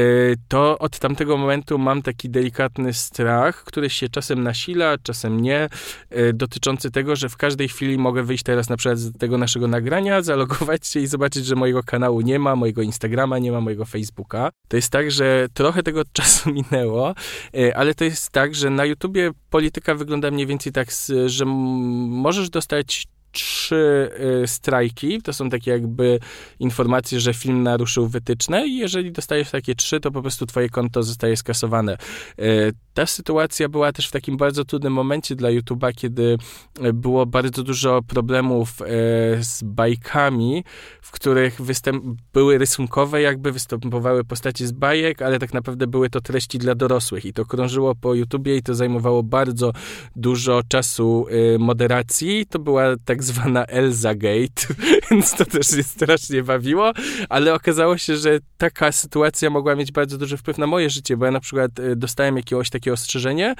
to 0.48 0.80
od 0.80 1.00
tamtego 1.00 1.38
momentu 1.38 1.78
mam 1.78 2.02
taki 2.02 2.30
delikatny 2.30 2.94
strach, 2.94 3.64
który 3.64 3.90
się 3.90 4.10
czasem 4.10 4.44
nasila, 4.44 4.98
czasem 5.04 5.42
nie, 5.42 5.70
e, 6.10 6.34
dotyczący 6.34 6.92
tego, 6.92 7.16
że 7.16 7.30
w 7.30 7.38
każdej 7.38 7.68
chwili 7.68 7.98
mogę 7.98 8.24
wyjść 8.24 8.44
teraz 8.44 8.70
na 8.70 8.78
przykład 8.78 9.00
z 9.00 9.18
tego 9.18 9.38
naszego 9.38 9.68
nagrania, 9.68 10.22
zalogować 10.32 10.88
się 10.88 11.00
i 11.00 11.08
zobaczyć, 11.08 11.46
że 11.46 11.56
mojego 11.56 11.84
kanału 11.84 12.22
nie 12.22 12.40
ma, 12.40 12.56
mojego 12.56 12.82
Instagrama 12.82 13.40
nie 13.40 13.52
ma, 13.52 13.62
mojego 13.62 13.86
Facebooka. 13.86 14.50
To 14.68 14.76
jest 14.76 14.90
tak, 14.90 15.12
że 15.12 15.48
trochę 15.54 15.84
tego 15.84 16.02
czasu 16.18 16.54
minęło, 16.54 17.16
e, 17.58 17.78
ale 17.78 17.94
to 17.96 18.04
jest 18.04 18.30
tak, 18.30 18.56
że 18.56 18.70
na 18.70 18.86
YouTubie 18.86 19.32
polityka 19.50 19.96
wygląda 19.96 20.32
mniej 20.32 20.48
więcej 20.48 20.72
tak, 20.72 20.88
że 21.26 21.46
możesz 21.46 22.50
dostać 22.50 23.08
trzy 23.34 24.10
y, 24.44 24.48
strajki, 24.48 25.22
to 25.22 25.34
są 25.34 25.50
takie 25.50 25.72
jakby 25.72 26.20
informacje, 26.60 27.20
że 27.20 27.34
film 27.34 27.64
naruszył 27.64 28.08
wytyczne 28.08 28.68
i 28.68 28.78
jeżeli 28.78 29.12
dostajesz 29.12 29.52
takie 29.52 29.76
trzy, 29.76 30.00
to 30.00 30.12
po 30.12 30.22
prostu 30.22 30.46
twoje 30.46 30.70
konto 30.70 31.04
zostaje 31.04 31.38
skasowane. 31.38 31.98
Y, 32.40 32.74
ta 32.94 33.06
sytuacja 33.06 33.70
była 33.70 33.92
też 33.92 34.08
w 34.08 34.12
takim 34.12 34.38
bardzo 34.38 34.66
trudnym 34.66 34.94
momencie 34.94 35.36
dla 35.36 35.50
YouTube'a, 35.50 35.94
kiedy 35.96 36.38
było 36.94 37.26
bardzo 37.26 37.64
dużo 37.64 38.02
problemów 38.02 38.82
y, 38.82 38.86
z 39.44 39.64
bajkami, 39.64 40.64
w 41.02 41.12
których 41.12 41.62
występ 41.62 42.04
były 42.34 42.58
rysunkowe, 42.58 43.22
jakby 43.22 43.52
występowały 43.52 44.24
postacie 44.24 44.68
z 44.68 44.72
bajek, 44.72 45.22
ale 45.22 45.40
tak 45.40 45.54
naprawdę 45.54 45.88
były 45.88 46.10
to 46.10 46.22
treści 46.22 46.58
dla 46.58 46.76
dorosłych 46.76 47.26
i 47.26 47.34
to 47.34 47.46
krążyło 47.46 47.96
po 47.96 48.14
YouTubie 48.14 48.58
i 48.58 48.62
to 48.62 48.76
zajmowało 48.76 49.24
bardzo 49.24 49.74
dużo 50.16 50.62
czasu 50.68 51.26
moderacji. 51.60 52.46
To 52.50 52.60
była 52.60 52.84
tak 53.06 53.23
zwana 53.24 53.66
Elza 53.66 54.16
Gate, 54.16 54.74
więc 55.12 55.32
to 55.32 55.46
też 55.46 55.68
się 55.68 55.84
strasznie 55.84 56.44
bawiło, 56.44 56.92
ale 57.30 57.54
okazało 57.54 57.98
się, 57.98 58.18
że 58.18 58.40
taka 58.58 58.92
sytuacja 58.92 59.50
mogła 59.50 59.76
mieć 59.76 59.92
bardzo 59.92 60.18
duży 60.18 60.38
wpływ 60.38 60.58
na 60.58 60.68
moje 60.68 60.90
życie, 60.90 61.18
bo 61.18 61.26
ja 61.26 61.32
na 61.32 61.40
przykład 61.40 61.80
y, 61.80 61.96
dostałem 61.96 62.38
jakiegoś 62.38 62.70
takie 62.70 62.94
ostrzeżenie, 62.94 63.56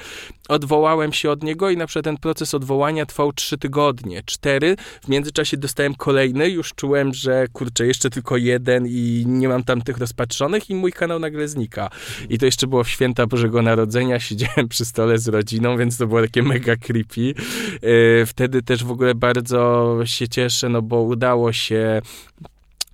odwołałem 0.48 1.12
się 1.12 1.30
od 1.30 1.42
niego 1.42 1.70
i 1.70 1.76
na 1.76 1.86
przykład 1.86 2.04
ten 2.04 2.16
proces 2.16 2.54
odwołania 2.54 3.06
trwał 3.06 3.32
trzy 3.32 3.58
tygodnie, 3.58 4.22
cztery, 4.26 4.76
w 5.04 5.08
międzyczasie 5.08 5.56
dostałem 5.56 5.94
kolejny, 5.94 6.50
już 6.50 6.74
czułem, 6.74 7.14
że 7.14 7.46
kurczę, 7.52 7.86
jeszcze 7.86 8.10
tylko 8.10 8.36
jeden 8.36 8.86
i 8.86 9.24
nie 9.26 9.48
mam 9.48 9.64
tam 9.64 9.82
tych 9.82 9.98
rozpatrzonych 9.98 10.70
i 10.70 10.74
mój 10.74 10.92
kanał 10.92 11.18
nagle 11.18 11.48
znika. 11.48 11.90
I 12.28 12.38
to 12.38 12.46
jeszcze 12.46 12.66
było 12.66 12.84
w 12.84 12.88
święta 12.88 13.26
Bożego 13.26 13.62
Narodzenia, 13.62 14.20
siedziałem 14.20 14.68
przy 14.68 14.84
stole 14.84 15.18
z 15.18 15.28
rodziną, 15.28 15.76
więc 15.76 15.96
to 15.96 16.06
było 16.06 16.20
takie 16.20 16.42
mega 16.42 16.76
creepy. 16.76 17.34
Y, 17.84 18.26
wtedy 18.26 18.62
też 18.62 18.84
w 18.84 18.90
ogóle 18.90 19.14
bardzo 19.14 19.53
bardzo 19.54 20.06
się 20.06 20.28
cieszę, 20.28 20.68
no 20.68 20.82
bo 20.82 21.02
udało 21.02 21.52
się 21.52 22.02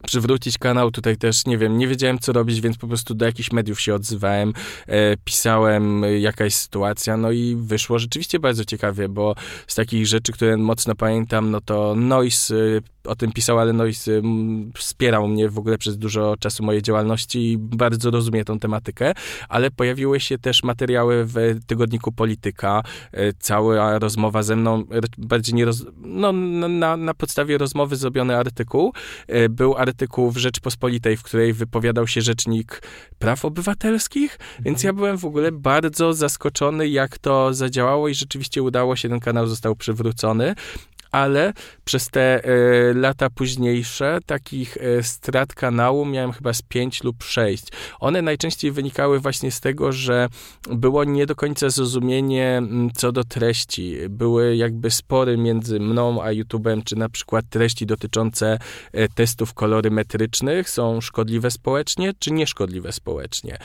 przywrócić 0.07 0.59
kanał. 0.59 0.91
Tutaj 0.91 1.17
też 1.17 1.47
nie 1.47 1.59
wiem, 1.59 1.79
nie 1.79 1.89
wiedziałem 1.89 2.19
co 2.19 2.33
robić, 2.33 2.61
więc 2.61 2.79
po 2.79 2.89
prostu 2.89 3.15
do 3.15 3.27
jakichś 3.27 3.53
mediów 3.53 3.81
się 3.81 3.95
odzywałem, 3.95 4.53
e, 4.87 5.17
pisałem 5.25 6.03
jakaś 6.19 6.55
sytuacja, 6.55 7.17
no 7.17 7.31
i 7.31 7.57
wyszło 7.57 7.99
rzeczywiście 7.99 8.39
bardzo 8.39 8.65
ciekawie, 8.65 9.09
bo 9.09 9.35
z 9.67 9.75
takich 9.75 10.07
rzeczy, 10.07 10.33
które 10.33 10.57
mocno 10.57 10.95
pamiętam, 10.95 11.51
no 11.51 11.61
to 11.61 11.95
Noise 11.95 12.55
o 13.05 13.17
tym 13.17 13.33
pisał, 13.33 13.59
ale 13.59 13.73
Noise 13.73 14.23
wspierał 14.75 15.29
mnie 15.29 15.49
w 15.49 15.59
ogóle 15.59 15.79
przez 15.79 15.99
dużo 15.99 16.37
czasu 16.37 16.65
mojej 16.65 16.83
działalności 16.83 17.53
i 17.53 17.59
bardzo 17.59 18.11
rozumie 18.11 18.45
tą 18.45 18.59
tematykę, 18.59 19.13
ale 19.49 19.71
pojawiły 19.71 20.21
się 20.21 20.39
też 20.39 20.63
materiały 20.63 21.25
w 21.25 21.35
tygodniku 21.67 22.13
Polityka, 22.13 22.83
e, 23.13 23.33
cała 23.33 23.99
rozmowa 23.99 24.43
ze 24.43 24.57
mną, 24.57 24.85
bardziej 25.19 25.55
nie 25.55 25.65
roz... 25.65 25.85
no, 25.97 26.33
na, 26.33 26.97
na 26.97 27.15
podstawie 27.15 27.59
rozmowy 27.59 27.97
zrobiony 27.97 28.37
artykuł, 28.37 28.93
e, 29.27 29.49
był 29.49 29.77
artykuł 29.77 30.31
w 30.31 30.37
Rzeczpospolitej, 30.37 31.17
w 31.17 31.23
której 31.23 31.53
wypowiadał 31.53 32.07
się 32.07 32.21
rzecznik 32.21 32.83
praw 33.19 33.45
obywatelskich, 33.45 34.39
więc 34.61 34.83
ja 34.83 34.93
byłem 34.93 35.19
w 35.19 35.25
ogóle 35.25 35.53
bardzo 35.53 36.15
zaskoczony, 36.15 36.89
jak 36.89 37.19
to 37.19 37.55
zadziałało 37.55 38.09
i 38.09 38.15
rzeczywiście 38.15 38.63
udało 38.63 38.97
się, 38.97 39.09
ten 39.09 39.21
kanał 39.21 39.47
został 39.47 39.77
przywrócony 39.77 40.55
ale 41.11 41.53
przez 41.85 42.09
te 42.09 42.49
y, 42.91 42.95
lata 42.95 43.31
późniejsze 43.31 44.19
takich 44.27 44.77
y, 44.77 45.03
strat 45.03 45.55
kanału 45.55 46.07
miałem 46.07 46.33
chyba 46.33 46.53
z 46.53 46.63
pięć 46.63 47.05
lub 47.05 47.23
sześć. 47.23 47.65
One 48.01 48.23
najczęściej 48.23 48.73
wynikały 48.73 49.21
właśnie 49.21 49.51
z 49.51 49.61
tego, 49.61 49.93
że 49.93 50.29
było 50.71 51.05
nie 51.05 51.27
do 51.27 51.37
końca 51.37 51.71
zrozumienie 51.71 52.57
m, 52.59 52.91
co 52.95 53.13
do 53.13 53.25
treści. 53.25 53.97
Były 54.09 54.57
jakby 54.57 54.91
spory 54.91 55.37
między 55.37 55.81
mną 55.81 56.23
a 56.23 56.29
YouTube'em, 56.29 56.85
czy 56.85 56.97
na 56.97 57.09
przykład 57.09 57.45
treści 57.51 57.87
dotyczące 57.87 58.59
y, 58.95 59.09
testów 59.15 59.55
kolorymetrycznych 59.55 60.71
są 60.71 61.01
szkodliwe 61.01 61.51
społecznie, 61.51 62.13
czy 62.19 62.33
nieszkodliwe 62.33 62.93
społecznie. 62.93 63.59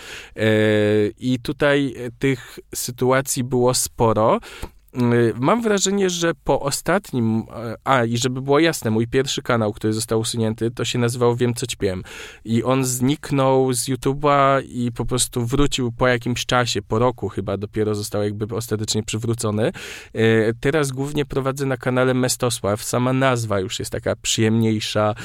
I 1.18 1.40
tutaj 1.40 1.96
tych 2.20 2.60
sytuacji 2.76 3.44
było 3.44 3.74
sporo. 3.74 4.40
Mam 5.36 5.62
wrażenie, 5.62 6.10
że 6.10 6.32
po 6.44 6.60
ostatnim, 6.60 7.44
a 7.84 8.04
i 8.04 8.18
żeby 8.18 8.42
było 8.42 8.60
jasne, 8.60 8.92
mój 8.92 9.08
pierwszy 9.08 9.42
kanał, 9.42 9.74
który 9.74 9.94
został 9.94 10.20
usunięty, 10.20 10.72
to 10.72 10.86
się 10.86 11.00
nazywał 11.00 11.36
Wiem 11.36 11.54
co 11.54 11.68
ćpiem 11.68 12.04
i 12.46 12.64
on 12.64 12.86
zniknął 12.86 13.74
z 13.74 13.90
YouTube'a 13.90 14.64
i 14.70 14.92
po 14.92 15.06
prostu 15.06 15.46
wrócił 15.46 15.92
po 15.92 16.08
jakimś 16.08 16.46
czasie, 16.46 16.82
po 16.82 17.00
roku 17.00 17.30
chyba 17.30 17.58
dopiero 17.58 17.96
został 17.96 18.24
jakby 18.24 18.56
ostatecznie 18.56 19.04
przywrócony. 19.04 19.72
Teraz 20.60 20.92
głównie 20.92 21.26
prowadzę 21.26 21.66
na 21.66 21.78
kanale 21.78 22.14
Mestosław, 22.14 22.84
sama 22.84 23.14
nazwa 23.14 23.60
już 23.60 23.80
jest 23.80 23.92
taka 23.92 24.16
przyjemniejsza, 24.16 25.16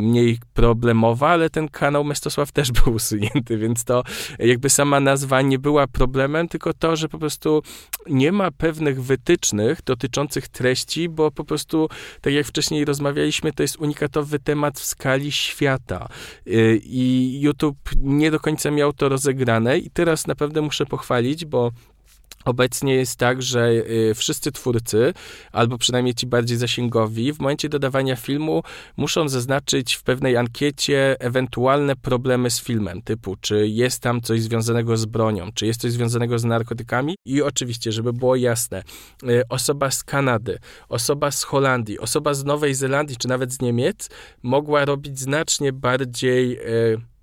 mniej 0.00 0.38
problemowa, 0.54 1.28
ale 1.28 1.50
ten 1.50 1.68
kanał 1.68 2.04
Mestosław 2.04 2.52
też 2.52 2.72
był 2.84 2.94
usunięty, 2.94 3.58
więc 3.58 3.84
to 3.84 4.02
jakby 4.38 4.70
sama 4.70 5.00
nazwa 5.00 5.42
nie 5.42 5.58
była 5.58 5.86
problemem, 5.86 6.48
tylko 6.48 6.74
to, 6.74 6.96
że 6.96 7.08
po 7.08 7.18
prostu 7.18 7.62
nie 8.06 8.32
ma 8.32 8.47
pewnych 8.50 9.02
wytycznych 9.02 9.82
dotyczących 9.84 10.48
treści, 10.48 11.08
bo 11.08 11.30
po 11.30 11.44
prostu, 11.44 11.88
tak 12.20 12.32
jak 12.32 12.46
wcześniej 12.46 12.84
rozmawialiśmy, 12.84 13.52
to 13.52 13.62
jest 13.62 13.76
unikatowy 13.76 14.38
temat 14.38 14.80
w 14.80 14.84
skali 14.84 15.32
świata. 15.32 16.08
Y, 16.46 16.80
I 16.84 17.40
YouTube 17.40 17.90
nie 17.96 18.30
do 18.30 18.40
końca 18.40 18.70
miał 18.70 18.92
to 18.92 19.08
rozegrane, 19.08 19.78
i 19.78 19.90
teraz 19.90 20.26
naprawdę 20.26 20.62
muszę 20.62 20.86
pochwalić, 20.86 21.44
bo 21.44 21.72
Obecnie 22.48 22.94
jest 22.94 23.16
tak, 23.16 23.42
że 23.42 23.70
y, 23.70 24.14
wszyscy 24.14 24.52
twórcy, 24.52 25.12
albo 25.52 25.78
przynajmniej 25.78 26.14
ci 26.14 26.26
bardziej 26.26 26.58
zasięgowi, 26.58 27.32
w 27.32 27.40
momencie 27.40 27.68
dodawania 27.68 28.16
filmu 28.16 28.62
muszą 28.96 29.28
zaznaczyć 29.28 29.94
w 29.94 30.02
pewnej 30.02 30.36
ankiecie 30.36 31.16
ewentualne 31.20 31.96
problemy 31.96 32.50
z 32.50 32.60
filmem, 32.60 33.02
typu 33.02 33.36
czy 33.40 33.68
jest 33.68 34.02
tam 34.02 34.20
coś 34.20 34.42
związanego 34.42 34.96
z 34.96 35.06
bronią, 35.06 35.50
czy 35.54 35.66
jest 35.66 35.80
coś 35.80 35.92
związanego 35.92 36.38
z 36.38 36.44
narkotykami 36.44 37.14
i 37.24 37.42
oczywiście, 37.42 37.92
żeby 37.92 38.12
było 38.12 38.36
jasne, 38.36 38.82
y, 39.22 39.42
osoba 39.48 39.90
z 39.90 40.04
Kanady, 40.04 40.58
osoba 40.88 41.30
z 41.30 41.42
Holandii, 41.42 41.98
osoba 41.98 42.34
z 42.34 42.44
Nowej 42.44 42.74
Zelandii, 42.74 43.16
czy 43.16 43.28
nawet 43.28 43.52
z 43.52 43.60
Niemiec 43.60 44.10
mogła 44.42 44.84
robić 44.84 45.18
znacznie 45.18 45.72
bardziej 45.72 46.58
y, 46.58 47.17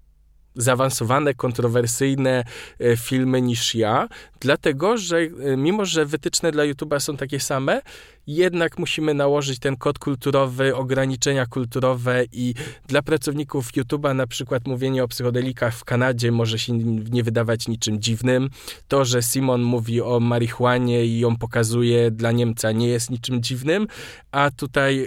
zaawansowane, 0.55 1.33
kontrowersyjne 1.33 2.43
e, 2.79 2.97
filmy 2.97 3.41
niż 3.41 3.75
ja, 3.75 4.07
dlatego 4.39 4.97
że 4.97 5.17
e, 5.17 5.57
mimo, 5.57 5.85
że 5.85 6.05
wytyczne 6.05 6.51
dla 6.51 6.63
YouTube'a 6.63 6.99
są 6.99 7.17
takie 7.17 7.39
same, 7.39 7.81
jednak 8.27 8.79
musimy 8.79 9.13
nałożyć 9.13 9.59
ten 9.59 9.77
kod 9.77 9.99
kulturowy, 9.99 10.75
ograniczenia 10.75 11.45
kulturowe 11.45 12.23
i 12.31 12.53
dla 12.87 13.01
pracowników 13.01 13.71
YouTube'a 13.71 14.15
na 14.15 14.27
przykład 14.27 14.67
mówienie 14.67 15.03
o 15.03 15.07
psychodelikach 15.07 15.75
w 15.75 15.83
Kanadzie 15.83 16.31
może 16.31 16.59
się 16.59 16.73
nie 17.11 17.23
wydawać 17.23 17.67
niczym 17.67 18.01
dziwnym. 18.01 18.49
To, 18.87 19.05
że 19.05 19.21
Simon 19.21 19.61
mówi 19.61 20.01
o 20.01 20.19
marihuanie 20.19 21.05
i 21.05 21.19
ją 21.19 21.35
pokazuje 21.35 22.11
dla 22.11 22.31
Niemca 22.31 22.71
nie 22.71 22.87
jest 22.87 23.09
niczym 23.09 23.43
dziwnym, 23.43 23.87
a 24.31 24.51
tutaj 24.51 24.97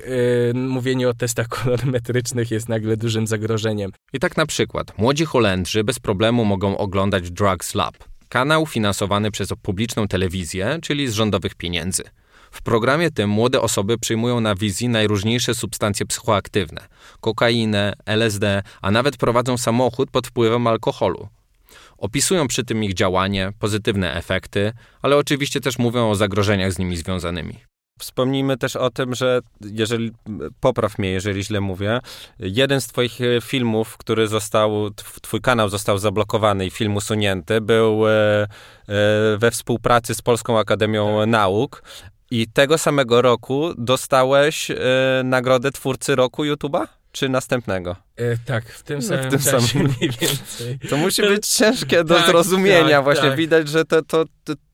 yy, 0.54 0.60
mówienie 0.60 1.08
o 1.08 1.14
testach 1.14 1.48
kolorymetrycznych 1.58 2.50
jest 2.50 2.68
nagle 2.68 2.96
dużym 2.96 3.26
zagrożeniem. 3.26 3.92
I 4.12 4.18
tak 4.18 4.36
na 4.36 4.46
przykład 4.46 4.98
młodzi 4.98 5.24
Holendrzy 5.24 5.84
bez 5.84 5.98
problemu 5.98 6.44
mogą 6.44 6.78
oglądać 6.78 7.30
Drugs 7.30 7.74
Lab, 7.74 7.94
kanał 8.28 8.66
finansowany 8.66 9.30
przez 9.30 9.48
publiczną 9.62 10.08
telewizję, 10.08 10.78
czyli 10.82 11.08
z 11.08 11.12
rządowych 11.12 11.54
pieniędzy. 11.54 12.02
W 12.50 12.62
programie 12.62 13.10
tym 13.10 13.30
młode 13.30 13.60
osoby 13.60 13.98
przyjmują 13.98 14.40
na 14.40 14.54
wizji 14.54 14.88
najróżniejsze 14.88 15.54
substancje 15.54 16.06
psychoaktywne 16.06 16.88
kokainę, 17.20 17.92
LSD, 18.06 18.62
a 18.82 18.90
nawet 18.90 19.16
prowadzą 19.16 19.58
samochód 19.58 20.10
pod 20.10 20.26
wpływem 20.26 20.66
alkoholu. 20.66 21.28
Opisują 21.98 22.48
przy 22.48 22.64
tym 22.64 22.84
ich 22.84 22.94
działanie, 22.94 23.52
pozytywne 23.58 24.14
efekty, 24.14 24.72
ale 25.02 25.16
oczywiście 25.16 25.60
też 25.60 25.78
mówią 25.78 26.10
o 26.10 26.14
zagrożeniach 26.14 26.72
z 26.72 26.78
nimi 26.78 26.96
związanymi. 26.96 27.60
Wspomnijmy 27.98 28.56
też 28.56 28.76
o 28.76 28.90
tym, 28.90 29.14
że 29.14 29.40
jeżeli, 29.60 30.12
popraw 30.60 30.98
mnie, 30.98 31.10
jeżeli 31.10 31.44
źle 31.44 31.60
mówię, 31.60 32.00
jeden 32.38 32.80
z 32.80 32.86
twoich 32.86 33.20
e, 33.20 33.40
filmów, 33.40 33.96
który 33.96 34.28
został, 34.28 34.90
twój 35.22 35.40
kanał 35.40 35.68
został 35.68 35.98
zablokowany 35.98 36.66
i 36.66 36.70
film 36.70 36.96
usunięty, 36.96 37.60
był 37.60 38.08
e, 38.08 38.12
e, 38.12 38.46
we 39.38 39.50
współpracy 39.50 40.14
z 40.14 40.22
Polską 40.22 40.58
Akademią 40.58 41.26
Nauk, 41.26 41.82
i 42.30 42.46
tego 42.46 42.78
samego 42.78 43.22
roku 43.22 43.74
dostałeś 43.78 44.70
e, 44.70 44.76
nagrodę 45.24 45.70
twórcy 45.70 46.16
roku 46.16 46.44
YouTube'a? 46.44 46.86
Czy 47.12 47.28
następnego? 47.28 47.96
E, 48.16 48.36
tak, 48.36 48.64
w 48.64 48.82
tym 48.82 49.02
samym 49.02 49.24
no, 49.24 49.28
w 49.28 49.30
tym 49.30 49.52
czasie 49.52 49.66
samym. 49.66 49.86
mniej 49.86 50.10
więcej. 50.20 50.78
To 50.88 50.96
musi 50.96 51.22
być 51.22 51.46
ciężkie 51.46 52.04
do 52.04 52.14
tak, 52.14 52.26
zrozumienia. 52.26 52.96
Tak, 52.96 53.04
Właśnie 53.04 53.28
tak. 53.28 53.36
widać, 53.36 53.68
że 53.68 53.84
to, 53.84 54.02
to, 54.02 54.24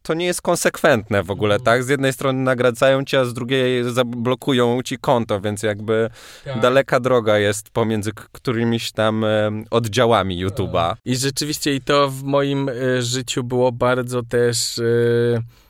to 0.03 0.15
nie 0.15 0.27
jest 0.27 0.43
konsekwentne 0.43 1.23
w 1.23 1.31
ogóle, 1.31 1.61
tak? 1.61 1.85
Z 1.85 1.89
jednej 1.89 2.13
strony 2.13 2.43
nagradzają 2.43 3.05
cię, 3.05 3.21
a 3.21 3.25
z 3.25 3.35
drugiej 3.35 3.93
zablokują 3.93 4.83
ci 4.83 4.99
konto, 4.99 5.41
więc 5.41 5.63
jakby 5.63 6.11
tak. 6.45 6.61
daleka 6.61 7.01
droga 7.01 7.39
jest 7.39 7.71
pomiędzy 7.71 8.11
którymiś 8.33 8.93
tam 8.93 9.25
e, 9.25 9.51
oddziałami 9.71 10.47
YouTube'a. 10.47 10.95
I 11.05 11.17
rzeczywiście 11.17 11.75
i 11.75 11.81
to 11.81 12.09
w 12.09 12.23
moim 12.23 12.69
e, 12.69 13.03
życiu 13.03 13.45
było 13.45 13.73
bardzo 13.73 14.23
też... 14.23 14.79
E, 14.79 15.64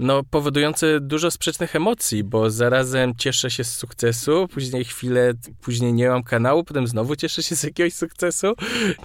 no, 0.00 0.22
powodujące 0.30 1.00
dużo 1.00 1.30
sprzecznych 1.30 1.76
emocji, 1.76 2.24
bo 2.24 2.50
zarazem 2.50 3.14
cieszę 3.18 3.50
się 3.50 3.64
z 3.64 3.74
sukcesu, 3.74 4.48
później 4.48 4.84
chwilę, 4.84 5.32
później 5.60 5.92
nie 5.92 6.08
mam 6.08 6.22
kanału, 6.22 6.64
potem 6.64 6.86
znowu 6.86 7.16
cieszę 7.16 7.42
się 7.42 7.56
z 7.56 7.62
jakiegoś 7.62 7.94
sukcesu. 7.94 8.54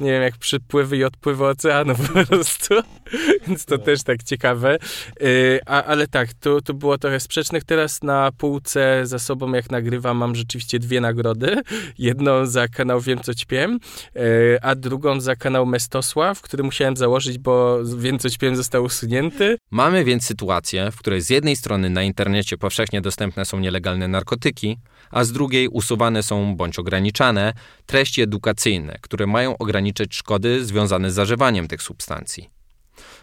Nie 0.01 0.11
wiem, 0.11 0.21
jak 0.21 0.37
przypływy 0.37 0.97
i 0.97 1.03
odpływy 1.03 1.45
oceanu 1.45 1.95
po 1.95 2.25
prostu. 2.25 2.75
Więc 3.47 3.65
to 3.65 3.77
no. 3.77 3.83
też 3.83 4.03
tak 4.03 4.23
ciekawe. 4.23 4.77
Yy, 5.19 5.59
a, 5.65 5.83
ale 5.83 6.07
tak, 6.07 6.33
tu, 6.33 6.61
tu 6.61 6.73
było 6.73 6.97
trochę 6.97 7.19
sprzecznych. 7.19 7.63
Teraz 7.63 8.03
na 8.03 8.31
półce 8.37 9.01
za 9.03 9.19
sobą, 9.19 9.51
jak 9.51 9.71
nagrywam, 9.71 10.17
mam 10.17 10.35
rzeczywiście 10.35 10.79
dwie 10.79 11.01
nagrody. 11.01 11.61
Jedną 11.97 12.45
za 12.45 12.67
kanał 12.67 13.01
Wiem 13.01 13.19
Co 13.19 13.33
Ćpiem, 13.33 13.79
yy, 14.15 14.21
a 14.61 14.75
drugą 14.75 15.21
za 15.21 15.35
kanał 15.35 15.65
Mestosław, 15.65 16.41
który 16.41 16.63
musiałem 16.63 16.97
założyć, 16.97 17.37
bo 17.37 17.79
Wiem 17.97 18.19
Co 18.19 18.29
Ćpiem 18.29 18.55
został 18.55 18.83
usunięty. 18.83 19.57
Mamy 19.71 20.03
więc 20.03 20.25
sytuację, 20.25 20.84
w 20.91 20.97
której 20.97 21.21
z 21.21 21.29
jednej 21.29 21.55
strony 21.55 21.89
na 21.89 22.03
internecie 22.03 22.57
powszechnie 22.57 23.01
dostępne 23.01 23.45
są 23.45 23.59
nielegalne 23.59 24.07
narkotyki, 24.07 24.77
a 25.11 25.23
z 25.23 25.31
drugiej 25.31 25.67
usuwane 25.67 26.23
są 26.23 26.55
bądź 26.55 26.79
ograniczane 26.79 27.53
treści 27.86 28.21
edukacyjne, 28.21 28.97
które 29.01 29.27
mają 29.27 29.57
ograniczyć 29.57 30.15
szkody 30.15 30.65
związane 30.65 31.11
z 31.11 31.13
zażywaniem 31.13 31.67
tych 31.67 31.81
substancji. 31.81 32.49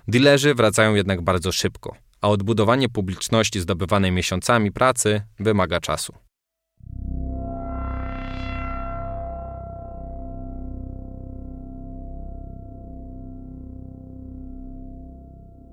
Dilerzy 0.08 0.54
wracają 0.54 0.94
jednak 0.94 1.22
bardzo 1.22 1.52
szybko, 1.52 1.96
a 2.20 2.28
odbudowanie 2.28 2.88
publiczności 2.88 3.60
zdobywanej 3.60 4.12
miesiącami 4.12 4.72
pracy 4.72 5.22
wymaga 5.38 5.80
czasu. 5.80 6.14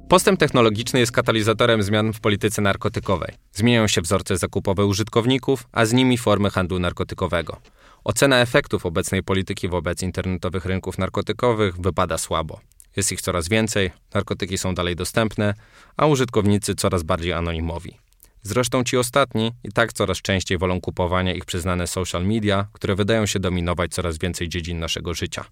Postęp 0.10 0.40
technologiczny 0.40 1.00
jest 1.00 1.12
katalizatorem 1.12 1.84
zmian 1.84 2.14
w 2.14 2.20
polityce 2.20 2.62
narkotykowej. 2.62 3.36
Zmieniają 3.54 3.88
się 3.88 4.02
wzorce 4.02 4.38
zakupowe 4.38 4.86
użytkowników, 4.86 5.68
a 5.72 5.86
z 5.86 5.94
nimi 5.94 6.18
formy 6.18 6.50
handlu 6.50 6.80
narkotykowego. 6.80 7.58
Ocena 8.04 8.40
efektów 8.40 8.86
obecnej 8.86 9.24
polityki 9.24 9.68
wobec 9.68 10.04
internetowych 10.04 10.66
rynków 10.66 10.98
narkotykowych 10.98 11.78
wypada 11.78 12.18
słabo. 12.18 12.60
Jest 12.96 13.12
ich 13.12 13.22
coraz 13.22 13.50
więcej, 13.50 13.92
narkotyki 14.14 14.58
są 14.58 14.76
dalej 14.76 14.96
dostępne, 14.96 15.54
a 15.98 16.06
użytkownicy 16.06 16.76
coraz 16.76 17.04
bardziej 17.04 17.34
anonimowi. 17.34 17.98
Zresztą 18.42 18.84
ci 18.84 18.98
ostatni 18.98 19.52
i 19.64 19.72
tak 19.72 19.94
coraz 19.94 20.18
częściej 20.18 20.58
wolą 20.58 20.82
kupowania 20.82 21.34
ich 21.34 21.46
przyznane 21.46 21.88
social 21.88 22.26
media, 22.26 22.68
które 22.74 22.96
wydają 22.96 23.26
się 23.26 23.40
dominować 23.40 23.92
coraz 23.92 24.18
więcej 24.18 24.50
dziedzin 24.50 24.80
naszego 24.80 25.14
życia. 25.14 25.46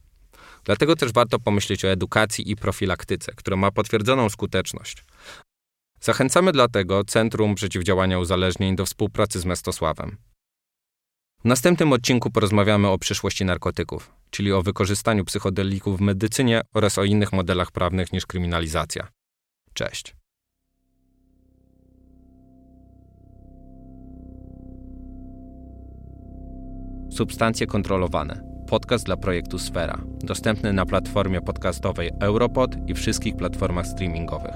Dlatego 0.64 0.96
też 0.96 1.14
warto 1.14 1.40
pomyśleć 1.40 1.86
o 1.86 1.88
edukacji 1.88 2.52
i 2.52 2.56
profilaktyce, 2.56 3.32
która 3.36 3.58
ma 3.58 3.72
potwierdzoną 3.72 4.30
skuteczność. 4.30 5.04
Zachęcamy 6.02 6.52
dlatego 6.52 7.04
Centrum 7.04 7.56
Przeciwdziałania 7.56 8.20
Uzależnień 8.20 8.76
do 8.76 8.86
współpracy 8.86 9.40
z 9.40 9.46
Mestosławem. 9.46 10.18
W 11.42 11.46
następnym 11.46 11.94
odcinku 11.94 12.32
porozmawiamy 12.32 12.88
o 12.88 12.98
przyszłości 12.98 13.46
narkotyków, 13.46 14.12
czyli 14.30 14.52
o 14.52 14.62
wykorzystaniu 14.62 15.26
psychodelików 15.26 15.98
w 15.98 16.02
medycynie 16.02 16.62
oraz 16.74 16.98
o 16.98 17.04
innych 17.04 17.34
modelach 17.34 17.72
prawnych 17.72 18.14
niż 18.14 18.26
kryminalizacja. 18.26 19.08
Cześć. 19.74 20.16
Substancje 27.12 27.68
kontrolowane 27.68 28.57
podcast 28.68 29.06
dla 29.06 29.18
projektu 29.18 29.60
Sfera, 29.60 30.02
dostępny 30.24 30.74
na 30.74 30.86
platformie 30.86 31.42
podcastowej 31.42 32.12
Europod 32.20 32.76
i 32.88 32.94
wszystkich 32.94 33.36
platformach 33.36 33.88
streamingowych. 33.88 34.56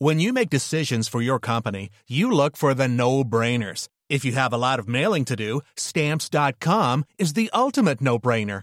When 0.00 0.20
you 0.20 0.32
make 0.32 0.48
decisions 0.48 1.08
for 1.08 1.20
your 1.20 1.40
company, 1.40 1.88
you 2.06 2.30
look 2.30 2.56
for 2.56 2.72
the 2.72 2.86
no 2.86 3.24
brainers. 3.24 3.88
If 4.08 4.24
you 4.24 4.30
have 4.32 4.52
a 4.52 4.58
lot 4.58 4.78
of 4.78 4.86
mailing 4.86 5.24
to 5.24 5.34
do, 5.34 5.60
stamps.com 5.76 7.04
is 7.18 7.32
the 7.32 7.50
ultimate 7.52 8.00
no 8.00 8.16
brainer. 8.18 8.62